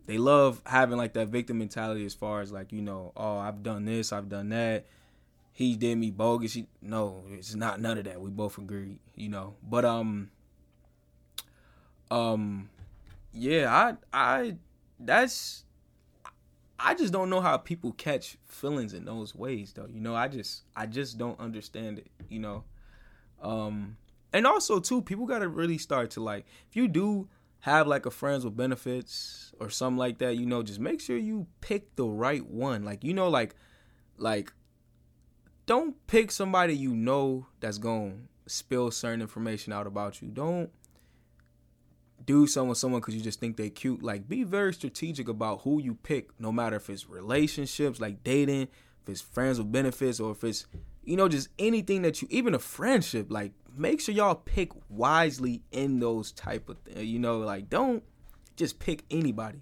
they 0.07 0.17
love 0.17 0.61
having 0.65 0.97
like 0.97 1.13
that 1.13 1.29
victim 1.29 1.57
mentality 1.59 2.05
as 2.05 2.13
far 2.13 2.41
as 2.41 2.51
like, 2.51 2.71
you 2.71 2.81
know, 2.81 3.11
oh, 3.17 3.37
I've 3.37 3.63
done 3.63 3.85
this, 3.85 4.13
I've 4.13 4.29
done 4.29 4.49
that 4.49 4.85
he 5.55 5.77
did 5.77 5.97
me 5.97 6.11
bogus. 6.11 6.53
He, 6.53 6.67
no, 6.81 7.23
it's 7.31 7.55
not 7.55 7.79
none 7.79 7.97
of 7.97 8.03
that. 8.03 8.19
We 8.19 8.29
both 8.29 8.57
agree, 8.57 8.99
you 9.15 9.29
know. 9.29 9.55
But 9.63 9.85
um, 9.85 10.29
um, 12.11 12.69
yeah, 13.31 13.73
I 13.73 13.95
I 14.13 14.55
that's 14.99 15.63
I 16.77 16.93
just 16.93 17.13
don't 17.13 17.29
know 17.29 17.39
how 17.39 17.55
people 17.55 17.93
catch 17.93 18.37
feelings 18.47 18.93
in 18.93 19.05
those 19.05 19.33
ways 19.33 19.71
though. 19.73 19.87
You 19.87 20.01
know, 20.01 20.13
I 20.13 20.27
just 20.27 20.63
I 20.75 20.87
just 20.87 21.17
don't 21.17 21.39
understand 21.39 21.99
it. 21.99 22.07
You 22.27 22.39
know, 22.39 22.65
um, 23.45 23.97
and 24.33 24.45
also 24.45 24.79
too, 24.79 25.01
people 25.01 25.25
got 25.25 25.39
to 25.39 25.47
really 25.47 25.77
start 25.77 26.11
to 26.11 26.23
like 26.23 26.45
if 26.69 26.75
you 26.75 26.87
do 26.87 27.27
have 27.61 27.87
like 27.87 28.05
a 28.05 28.11
friends 28.11 28.45
with 28.45 28.55
benefits 28.55 29.53
or 29.59 29.69
something 29.69 29.97
like 29.97 30.19
that. 30.19 30.37
You 30.37 30.45
know, 30.45 30.61
just 30.61 30.79
make 30.79 31.01
sure 31.01 31.17
you 31.17 31.47
pick 31.61 31.95
the 31.95 32.05
right 32.05 32.45
one. 32.45 32.83
Like 32.83 33.03
you 33.03 33.13
know, 33.13 33.29
like 33.29 33.55
like 34.17 34.53
don't 35.65 35.95
pick 36.07 36.31
somebody 36.31 36.75
you 36.75 36.93
know 36.95 37.47
that's 37.59 37.77
to 37.77 38.13
spill 38.45 38.91
certain 38.91 39.21
information 39.21 39.73
out 39.73 39.87
about 39.87 40.21
you. 40.21 40.27
Don't 40.29 40.69
do 42.25 42.41
with 42.41 42.77
someone 42.77 43.01
because 43.01 43.15
you 43.15 43.21
just 43.21 43.39
think 43.39 43.57
they 43.57 43.69
cute. 43.69 44.01
Like, 44.01 44.27
be 44.27 44.43
very 44.43 44.73
strategic 44.73 45.27
about 45.27 45.61
who 45.61 45.81
you 45.81 45.95
pick, 45.95 46.39
no 46.39 46.51
matter 46.51 46.75
if 46.75 46.89
it's 46.89 47.09
relationships, 47.09 47.99
like 47.99 48.23
dating, 48.23 48.63
if 49.03 49.09
it's 49.09 49.21
friends 49.21 49.57
with 49.57 49.71
benefits, 49.71 50.19
or 50.19 50.31
if 50.31 50.43
it's, 50.43 50.65
you 51.05 51.15
know, 51.15 51.27
just 51.27 51.49
anything 51.59 52.01
that 52.01 52.21
you, 52.21 52.27
even 52.31 52.53
a 52.53 52.59
friendship. 52.59 53.27
Like, 53.29 53.53
make 53.77 54.01
sure 54.01 54.13
y'all 54.13 54.35
pick 54.35 54.71
wisely 54.89 55.61
in 55.71 55.99
those 55.99 56.31
type 56.31 56.69
of, 56.69 56.83
th- 56.83 57.05
you 57.05 57.19
know, 57.19 57.39
like 57.39 57.69
don't 57.69 58.03
just 58.55 58.79
pick 58.79 59.03
anybody. 59.11 59.61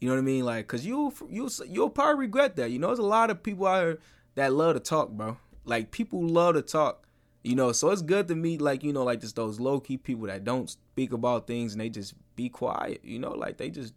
You 0.00 0.08
know 0.08 0.14
what 0.14 0.20
I 0.20 0.24
mean? 0.24 0.44
Like, 0.44 0.66
cause 0.66 0.84
you 0.84 1.12
you 1.28 1.48
you'll 1.68 1.90
probably 1.90 2.20
regret 2.20 2.56
that. 2.56 2.70
You 2.70 2.78
know, 2.78 2.88
there's 2.88 2.98
a 2.98 3.02
lot 3.02 3.30
of 3.30 3.42
people 3.42 3.66
out 3.66 3.82
here 3.82 3.98
that 4.34 4.52
love 4.52 4.74
to 4.74 4.80
talk, 4.80 5.10
bro. 5.10 5.36
Like 5.64 5.90
people 5.90 6.22
love 6.26 6.54
to 6.54 6.62
talk, 6.62 7.06
you 7.42 7.54
know. 7.54 7.72
So 7.72 7.90
it's 7.90 8.02
good 8.02 8.26
to 8.28 8.34
meet 8.34 8.62
like 8.62 8.82
you 8.82 8.92
know 8.92 9.04
like 9.04 9.20
just 9.20 9.36
those 9.36 9.60
low 9.60 9.78
key 9.78 9.98
people 9.98 10.26
that 10.26 10.44
don't 10.44 10.70
speak 10.70 11.12
about 11.12 11.46
things 11.46 11.72
and 11.72 11.80
they 11.80 11.90
just 11.90 12.14
be 12.34 12.48
quiet, 12.48 13.04
you 13.04 13.18
know. 13.18 13.32
Like 13.32 13.58
they 13.58 13.68
just 13.68 13.92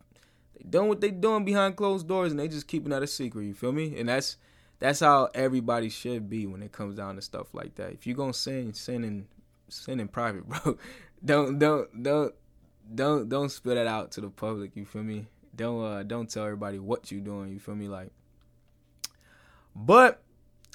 they 0.58 0.70
doing 0.70 0.90
what 0.90 1.00
they 1.00 1.12
doing 1.12 1.46
behind 1.46 1.78
closed 1.78 2.08
doors 2.08 2.32
and 2.32 2.40
they 2.40 2.50
just 2.50 2.68
keeping 2.68 2.90
that 2.90 3.02
a 3.02 3.08
secret. 3.08 3.46
You 3.46 3.54
feel 3.54 3.72
me? 3.72 3.98
And 3.98 4.10
that's 4.10 4.38
that's 4.84 5.00
how 5.00 5.30
everybody 5.34 5.88
should 5.88 6.30
be 6.30 6.46
when 6.46 6.62
it 6.62 6.74
comes 6.74 6.98
down 6.98 7.16
to 7.16 7.22
stuff 7.22 7.54
like 7.54 7.76
that. 7.76 7.94
If 7.94 8.06
you're 8.06 8.18
gonna 8.18 8.34
sin, 8.34 8.74
sin 8.74 9.06
in 9.06 9.28
sin 9.70 10.02
in 10.02 10.10
private, 10.10 10.46
bro. 10.50 10.78
don't 11.24 11.58
don't 11.58 12.04
don't 12.04 12.36
don't 12.94 13.30
don't 13.30 13.48
spill 13.48 13.76
that 13.76 13.88
out 13.88 14.12
to 14.12 14.22
the 14.22 14.28
public. 14.28 14.76
You 14.76 14.84
feel 14.84 15.04
me? 15.04 15.28
Don't 15.56 15.82
uh 15.82 16.04
don't 16.04 16.30
tell 16.30 16.44
everybody 16.44 16.80
what 16.80 17.14
you 17.14 17.22
doing. 17.22 17.50
You 17.52 17.60
feel 17.60 17.76
me? 17.76 17.88
Like, 17.88 18.12
but 19.74 20.22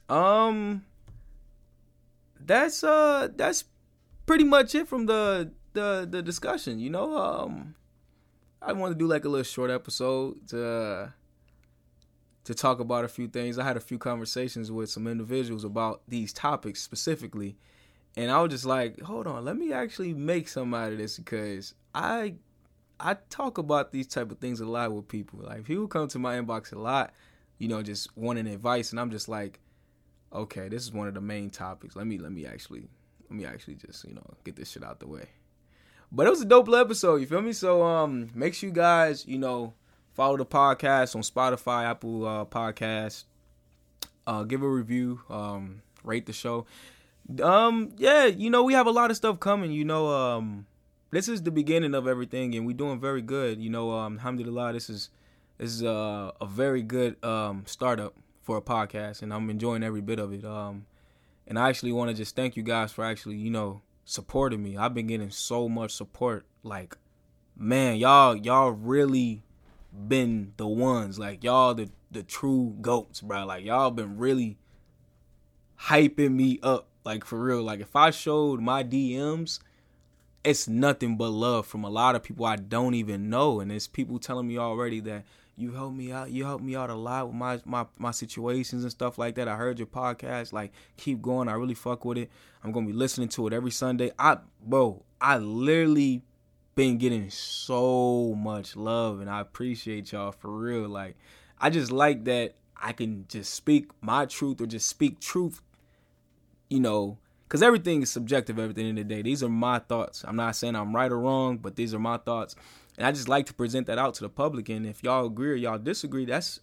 um, 0.09 0.87
that's 2.41 2.83
uh 2.83 3.29
that's 3.37 3.65
pretty 4.25 4.45
much 4.45 4.75
it 4.75 4.89
from 4.89 5.05
the 5.05 5.53
the 5.75 6.09
the 6.11 6.23
discussion. 6.23 6.79
You 6.79 6.89
know, 6.89 7.15
um, 7.15 7.75
I 8.63 8.73
want 8.73 8.95
to 8.95 8.99
do 8.99 9.07
like 9.07 9.27
a 9.27 9.29
little 9.29 9.45
short 9.45 9.71
episode 9.71 10.49
to 10.49 11.13
to 12.49 12.55
talk 12.55 12.81
about 12.81 13.05
a 13.05 13.09
few 13.09 13.29
things. 13.29 13.59
I 13.59 13.65
had 13.65 13.77
a 13.77 13.81
few 13.81 13.99
conversations 13.99 14.73
with 14.73 14.89
some 14.89 15.07
individuals 15.07 15.65
about 15.65 16.01
these 16.09 16.33
topics 16.33 16.81
specifically, 16.81 17.59
and 18.17 18.31
I 18.31 18.41
was 18.41 18.51
just 18.51 18.65
like, 18.65 18.99
hold 19.03 19.27
on, 19.27 19.45
let 19.45 19.55
me 19.55 19.71
actually 19.71 20.15
make 20.15 20.49
some 20.49 20.73
out 20.73 20.93
of 20.93 20.97
this 20.97 21.19
because 21.19 21.75
I 21.95 22.37
I 22.99 23.19
talk 23.29 23.59
about 23.59 23.93
these 23.93 24.07
type 24.07 24.33
of 24.33 24.39
things 24.39 24.61
a 24.61 24.65
lot 24.65 24.91
with 24.93 25.09
people. 25.09 25.41
Like 25.43 25.65
people 25.65 25.87
come 25.89 26.09
to 26.09 26.19
my 26.19 26.39
inbox 26.39 26.73
a 26.73 26.79
lot, 26.79 27.13
you 27.59 27.69
know, 27.69 27.83
just 27.83 28.17
wanting 28.17 28.47
advice, 28.47 28.93
and 28.93 28.99
I'm 28.99 29.11
just 29.11 29.29
like 29.29 29.61
okay, 30.33 30.69
this 30.69 30.83
is 30.83 30.93
one 30.93 31.07
of 31.07 31.15
the 31.15 31.21
main 31.21 31.51
topics. 31.51 31.97
Let 31.97 32.07
me 32.07 32.17
let 32.17 32.33
me 32.33 32.47
actually 32.47 32.89
let 33.29 33.39
me 33.39 33.45
actually 33.45 33.75
just 33.75 34.05
you 34.05 34.15
know 34.15 34.25
get 34.45 34.57
this 34.57 34.71
shit 34.71 34.83
out 34.83 35.01
the 35.01 35.07
way. 35.07 35.29
But 36.11 36.27
it 36.27 36.31
was 36.31 36.41
a 36.41 36.47
dope 36.47 36.71
episode. 36.71 37.17
You 37.17 37.27
feel 37.27 37.43
me? 37.43 37.53
So 37.53 37.83
um, 37.83 38.31
make 38.35 38.55
sure 38.55 38.71
you 38.71 38.75
guys 38.75 39.27
you 39.27 39.37
know 39.37 39.75
follow 40.19 40.37
the 40.37 40.45
podcast 40.45 41.15
on 41.15 41.23
Spotify, 41.23 41.85
Apple 41.85 42.27
uh, 42.27 42.45
Podcast. 42.45 43.23
Uh, 44.27 44.43
give 44.43 44.65
a 44.65 44.69
review. 44.69 45.21
Um, 45.31 45.81
rate 46.03 46.27
the 46.27 46.33
show. 46.33 46.67
Um, 47.41 47.93
yeah, 47.99 48.27
you 48.27 48.51
know 48.51 48.65
we 48.65 48.73
have 48.73 48.89
a 48.89 48.91
lot 48.91 49.13
of 49.13 49.17
stuff 49.17 49.39
coming. 49.39 49.71
You 49.71 49.85
know, 49.85 50.09
um, 50.09 50.67
this 51.13 51.29
is 51.29 51.45
the 51.45 51.53
beginning 51.53 51.95
of 51.95 52.09
everything, 52.09 52.57
and 52.57 52.67
we're 52.67 52.77
doing 52.77 52.99
very 52.99 53.23
good. 53.23 53.63
You 53.63 53.71
know, 53.71 53.93
um, 53.93 54.17
alhamdulillah, 54.17 54.73
this 54.73 54.91
is 54.91 55.11
this 55.57 55.71
is 55.71 55.85
uh, 55.85 56.33
a 56.41 56.47
very 56.47 56.83
good 56.83 57.25
um 57.25 57.63
startup 57.67 58.17
for 58.43 58.57
a 58.57 58.63
podcast, 58.63 59.23
and 59.23 59.33
I'm 59.33 59.49
enjoying 59.51 59.85
every 59.85 60.01
bit 60.01 60.19
of 60.19 60.33
it. 60.33 60.45
Um, 60.45 60.87
and 61.47 61.61
I 61.61 61.69
actually 61.69 61.93
want 61.93 62.11
to 62.11 62.17
just 62.17 62.35
thank 62.35 62.57
you 62.57 62.65
guys 62.65 62.91
for 62.91 63.05
actually, 63.05 63.37
you 63.37 63.51
know, 63.51 63.83
supporting 64.05 64.65
me. 64.65 64.77
I've 64.77 64.95
been 64.95 65.07
getting 65.07 65.31
so 65.31 65.69
much 65.69 65.93
support. 65.93 66.45
Like, 66.65 66.97
man, 67.57 67.97
y'all, 67.97 68.35
y'all 68.35 68.73
really 68.73 69.45
been 69.93 70.53
the 70.57 70.67
ones. 70.67 71.19
Like, 71.19 71.45
y'all 71.45 71.75
the 71.75 71.91
the 72.11 72.23
true 72.23 72.77
goats, 72.81 73.21
bro. 73.21 73.45
Like, 73.45 73.65
y'all 73.65 73.91
been 73.91 74.17
really 74.19 74.59
hyping 75.83 76.35
me 76.35 76.59
up. 76.63 76.89
Like 77.05 77.25
for 77.25 77.41
real. 77.41 77.63
Like 77.63 77.81
if 77.81 77.97
I 77.97 78.11
showed 78.11 78.61
my 78.61 78.85
DMs, 78.85 79.61
it's 80.45 80.69
nothing 80.69 81.17
but 81.17 81.31
love 81.31 81.67
from 81.67 81.85
a 81.85 81.91
lot 81.91 82.15
of 82.15 82.23
people 82.23 82.45
I 82.45 82.57
don't 82.57 82.95
even 82.95 83.31
know, 83.31 83.61
and 83.61 83.73
it's 83.73 83.87
people 83.87 84.19
telling 84.19 84.47
me 84.47 84.59
already 84.59 85.01
that 85.01 85.25
you 85.57 85.73
helped 85.73 85.97
me 85.97 86.13
out. 86.13 86.31
You 86.31 86.45
helped 86.45 86.63
me 86.63 86.77
out 86.77 86.91
a 86.91 86.95
lot 86.95 87.29
with 87.29 87.37
my 87.37 87.61
my 87.65 87.87
my 87.99 88.11
situations 88.11 88.83
and 88.83 88.91
stuff 88.91 89.19
like 89.19 89.37
that. 89.37 89.49
I 89.49 89.57
heard 89.57 89.79
your 89.79 89.87
podcast. 89.87 90.53
Like, 90.53 90.73
keep 90.97 91.23
going. 91.23 91.49
I 91.49 91.53
really 91.53 91.75
fuck 91.75 92.05
with 92.05 92.19
it. 92.19 92.31
I'm 92.63 92.73
gonna 92.73 92.87
be 92.87 92.93
listening 92.93 93.29
to 93.31 93.47
it 93.47 93.53
every 93.53 93.71
Sunday. 93.71 94.13
I 94.19 94.39
bro, 94.63 95.03
I 95.21 95.39
literally 95.39 96.23
been 96.79 96.97
getting 96.97 97.29
so 97.29 98.35
much 98.37 98.77
love, 98.77 99.21
and 99.21 99.29
I 99.29 99.41
appreciate 99.41 100.13
y'all 100.13 100.33
for 100.33 100.51
real. 100.51 100.89
Like, 100.89 101.17
I 101.59 101.71
just 101.71 101.91
like 101.91 102.25
that 102.27 102.55
I 102.77 102.93
can 102.93 103.25
just 103.29 103.53
speak 103.53 103.91
my 104.01 104.27
truth 104.27 104.61
or 104.61 104.67
just 104.67 104.87
speak 104.87 105.21
truth. 105.21 105.61
You 106.71 106.81
know, 106.81 107.19
because 107.47 107.63
everything 107.63 108.03
is 108.03 108.11
subjective. 108.11 108.59
Everything 108.59 108.87
in 108.87 108.95
the 108.95 109.05
day, 109.05 109.23
these 109.23 109.43
are 109.43 109.49
my 109.49 109.79
thoughts. 109.79 110.25
I'm 110.27 110.37
not 110.37 110.55
saying 110.55 110.77
I'm 110.77 110.95
right 110.95 111.11
or 111.11 111.19
wrong, 111.19 111.59
but 111.59 111.77
these 111.77 111.93
are 111.95 111.99
my 111.99 112.19
thoughts 112.19 112.55
and 112.99 113.07
I 113.07 113.13
just 113.13 113.29
like 113.29 113.47
to 113.47 113.55
present 113.55 113.87
that 113.87 113.97
out 113.97 114.15
to 114.15 114.23
the 114.23 114.29
public. 114.29 114.69
And 114.69 114.85
if 114.85 115.03
y'all 115.03 115.27
agree 115.27 115.53
or 115.53 115.55
y'all 115.55 115.79
disagree, 115.79 116.27
that's 116.27 116.61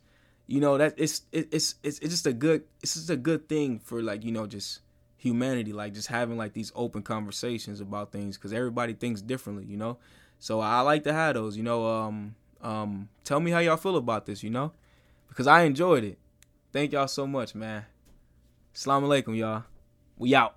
you 0.47 0.59
know 0.59 0.77
that 0.77 0.93
it's 0.97 1.21
it's 1.31 1.75
it's 1.81 1.99
it's 1.99 2.09
just 2.13 2.27
a 2.27 2.33
good 2.33 2.63
it's 2.83 2.93
just 2.93 3.09
a 3.09 3.15
good 3.15 3.49
thing 3.49 3.79
for 3.79 4.03
like 4.03 4.23
you 4.23 4.31
know 4.31 4.45
just 4.45 4.81
humanity, 5.25 5.73
like 5.73 5.93
just 5.93 6.07
having 6.07 6.37
like 6.37 6.53
these 6.53 6.71
open 6.75 7.01
conversations 7.01 7.81
about 7.81 8.11
things 8.11 8.37
because 8.37 8.53
everybody 8.53 8.93
thinks 8.93 9.21
differently, 9.21 9.65
you 9.65 9.75
know. 9.75 9.97
So 10.37 10.59
I 10.59 10.81
like 10.81 11.03
to 11.05 11.13
have 11.13 11.33
those, 11.33 11.57
you 11.57 11.63
know. 11.63 11.87
Um, 11.87 12.35
um, 12.61 13.09
tell 13.23 13.39
me 13.39 13.49
how 13.49 13.59
y'all 13.59 13.77
feel 13.77 13.97
about 13.97 14.27
this, 14.27 14.43
you 14.43 14.51
know, 14.51 14.71
because 15.27 15.47
I 15.47 15.63
enjoyed 15.63 16.03
it. 16.03 16.19
Thank 16.71 16.91
y'all 16.91 17.07
so 17.07 17.25
much, 17.25 17.55
man. 17.55 17.85
Assalamu 18.75 19.07
alaikum, 19.07 19.35
y'all. 19.35 19.63
We 20.17 20.35
out. 20.35 20.55